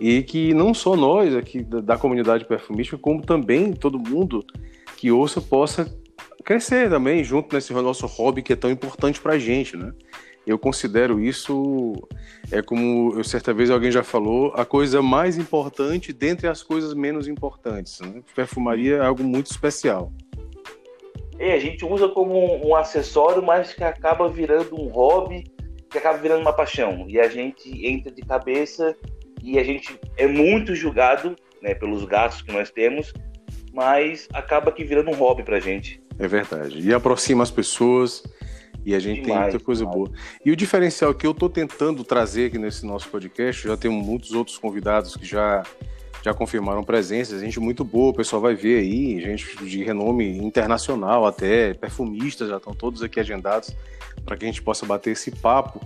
e 0.00 0.22
que 0.22 0.54
não 0.54 0.72
só 0.72 0.96
nós 0.96 1.34
aqui 1.34 1.62
da, 1.62 1.80
da 1.80 1.98
comunidade 1.98 2.46
perfumística, 2.46 2.96
como 2.96 3.20
também 3.20 3.74
todo 3.74 3.98
mundo 3.98 4.44
que 4.96 5.10
ouça 5.10 5.42
possa 5.42 5.94
crescer 6.42 6.88
também 6.88 7.24
junto 7.24 7.54
nesse 7.54 7.72
nosso 7.72 8.06
hobby 8.06 8.42
que 8.42 8.52
é 8.52 8.56
tão 8.56 8.70
importante 8.70 9.20
para 9.20 9.34
a 9.34 9.38
gente, 9.38 9.76
né? 9.76 9.92
Eu 10.46 10.58
considero 10.58 11.18
isso, 11.18 11.92
é 12.52 12.62
como 12.62 13.12
eu, 13.16 13.24
certa 13.24 13.52
vez 13.52 13.68
alguém 13.68 13.90
já 13.90 14.04
falou, 14.04 14.52
a 14.54 14.64
coisa 14.64 15.02
mais 15.02 15.36
importante 15.36 16.12
dentre 16.12 16.46
as 16.46 16.62
coisas 16.62 16.94
menos 16.94 17.26
importantes. 17.26 18.00
Né? 18.00 18.22
Perfumaria 18.34 18.96
é 18.96 19.04
algo 19.04 19.24
muito 19.24 19.50
especial. 19.50 20.12
É, 21.38 21.52
a 21.52 21.58
gente 21.58 21.84
usa 21.84 22.08
como 22.08 22.66
um, 22.66 22.74
acessório, 22.76 23.42
mas 23.42 23.74
que 23.74 23.82
acaba 23.82 24.28
virando 24.28 24.80
um 24.80 24.88
hobby, 24.88 25.44
que 25.90 25.98
acaba 25.98 26.16
virando 26.18 26.42
uma 26.42 26.52
paixão. 26.52 27.06
E 27.08 27.18
a 27.18 27.28
gente 27.28 27.86
entra 27.86 28.10
de 28.12 28.22
cabeça 28.22 28.96
e 29.42 29.58
a 29.58 29.64
gente 29.64 29.98
é 30.16 30.26
muito 30.26 30.74
julgado 30.74 31.36
né, 31.60 31.74
pelos 31.74 32.04
gastos 32.04 32.42
que 32.42 32.52
nós 32.52 32.70
temos, 32.70 33.12
mas 33.74 34.28
acaba 34.32 34.72
que 34.72 34.84
virando 34.84 35.10
um 35.10 35.14
hobby 35.14 35.42
pra 35.42 35.60
gente. 35.60 36.00
É 36.18 36.26
verdade. 36.26 36.80
E 36.80 36.94
aproxima 36.94 37.42
as 37.42 37.50
pessoas 37.50 38.22
e 38.86 38.94
a 38.94 39.00
gente 39.00 39.22
demais, 39.22 39.40
tem 39.40 39.50
muita 39.50 39.58
coisa 39.58 39.84
demais. 39.84 39.98
boa. 39.98 40.10
E 40.44 40.52
o 40.52 40.56
diferencial 40.56 41.12
que 41.12 41.26
eu 41.26 41.32
estou 41.32 41.50
tentando 41.50 42.04
trazer 42.04 42.46
aqui 42.46 42.56
nesse 42.56 42.86
nosso 42.86 43.08
podcast, 43.08 43.66
já 43.66 43.76
temos 43.76 44.06
muitos 44.06 44.30
outros 44.30 44.56
convidados 44.58 45.16
que 45.16 45.26
já 45.26 45.64
já 46.26 46.34
confirmaram 46.34 46.82
presença, 46.82 47.38
gente 47.38 47.60
muito 47.60 47.84
boa, 47.84 48.10
o 48.10 48.14
pessoal 48.14 48.42
vai 48.42 48.56
ver 48.56 48.80
aí, 48.80 49.20
gente 49.20 49.64
de 49.64 49.84
renome 49.84 50.38
internacional 50.38 51.24
até, 51.24 51.72
perfumistas 51.72 52.48
já 52.48 52.56
estão 52.56 52.74
todos 52.74 53.00
aqui 53.00 53.20
agendados 53.20 53.72
para 54.24 54.36
que 54.36 54.44
a 54.44 54.48
gente 54.48 54.60
possa 54.60 54.84
bater 54.84 55.12
esse 55.12 55.30
papo. 55.30 55.80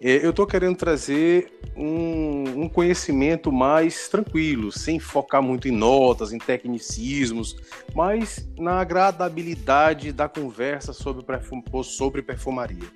É, 0.00 0.26
eu 0.26 0.30
estou 0.30 0.48
querendo 0.48 0.76
trazer 0.76 1.60
um, 1.76 2.64
um, 2.64 2.68
conhecimento 2.68 3.52
mais 3.52 4.08
tranquilo, 4.08 4.72
sem 4.72 4.98
focar 4.98 5.40
muito 5.40 5.68
em 5.68 5.70
notas, 5.70 6.32
em 6.32 6.38
tecnicismos, 6.38 7.56
mas 7.94 8.44
na 8.58 8.80
agradabilidade 8.80 10.10
da 10.10 10.28
conversa 10.28 10.92
sobre, 10.92 11.22
perfum, 11.22 11.62
sobre 11.84 12.20
perfumaria. 12.20 12.90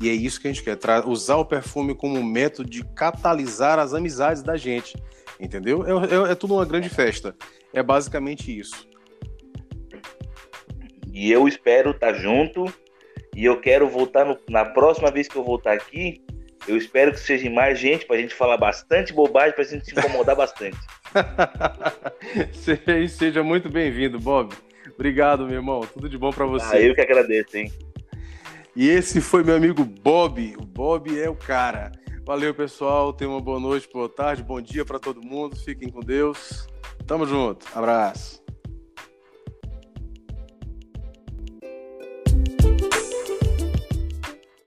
E 0.00 0.08
é 0.08 0.12
isso 0.12 0.40
que 0.40 0.48
a 0.48 0.52
gente 0.52 0.64
quer, 0.64 0.78
usar 1.06 1.36
o 1.36 1.44
perfume 1.44 1.94
como 1.94 2.24
método 2.24 2.70
de 2.70 2.82
catalisar 2.94 3.78
as 3.78 3.92
amizades 3.92 4.42
da 4.42 4.56
gente, 4.56 4.96
entendeu? 5.40 5.84
É, 5.86 6.28
é, 6.28 6.32
é 6.32 6.34
tudo 6.34 6.54
uma 6.54 6.64
grande 6.64 6.88
festa. 6.88 7.34
É 7.72 7.82
basicamente 7.82 8.56
isso. 8.56 8.88
E 11.12 11.30
eu 11.30 11.48
espero 11.48 11.90
estar 11.90 12.12
tá 12.12 12.18
junto. 12.18 12.64
E 13.34 13.44
eu 13.44 13.60
quero 13.60 13.88
voltar 13.88 14.24
no, 14.24 14.38
na 14.48 14.64
próxima 14.64 15.10
vez 15.10 15.28
que 15.28 15.36
eu 15.36 15.44
voltar 15.44 15.72
aqui. 15.72 16.20
Eu 16.66 16.76
espero 16.76 17.12
que 17.12 17.20
seja 17.20 17.48
mais 17.48 17.78
gente 17.78 18.04
para 18.04 18.16
a 18.16 18.18
gente 18.18 18.34
falar 18.34 18.56
bastante 18.56 19.12
bobagem, 19.12 19.52
para 19.54 19.64
a 19.64 19.66
gente 19.66 19.86
se 19.86 19.92
incomodar 19.92 20.34
bastante. 20.36 20.78
seja 23.08 23.42
muito 23.42 23.68
bem-vindo, 23.68 24.18
Bob. 24.18 24.54
Obrigado, 24.94 25.46
meu 25.46 25.56
irmão. 25.56 25.80
Tudo 25.80 26.08
de 26.08 26.18
bom 26.18 26.30
para 26.30 26.44
você. 26.44 26.76
Ah, 26.76 26.80
eu 26.80 26.94
que 26.94 27.00
agradeço, 27.00 27.56
hein? 27.56 27.72
E 28.74 28.88
esse 28.88 29.20
foi 29.20 29.42
meu 29.42 29.56
amigo 29.56 29.84
Bob. 29.84 30.56
O 30.58 30.64
Bob 30.64 31.18
é 31.18 31.28
o 31.28 31.34
cara. 31.34 31.90
Valeu, 32.28 32.54
pessoal. 32.54 33.10
Tenha 33.10 33.30
uma 33.30 33.40
boa 33.40 33.58
noite, 33.58 33.88
boa 33.90 34.06
tarde, 34.06 34.42
bom 34.42 34.60
dia 34.60 34.84
para 34.84 34.98
todo 34.98 35.22
mundo. 35.22 35.56
Fiquem 35.56 35.90
com 35.90 36.00
Deus. 36.00 36.68
Tamo 37.06 37.24
junto. 37.24 37.66
Abraço. 37.74 38.42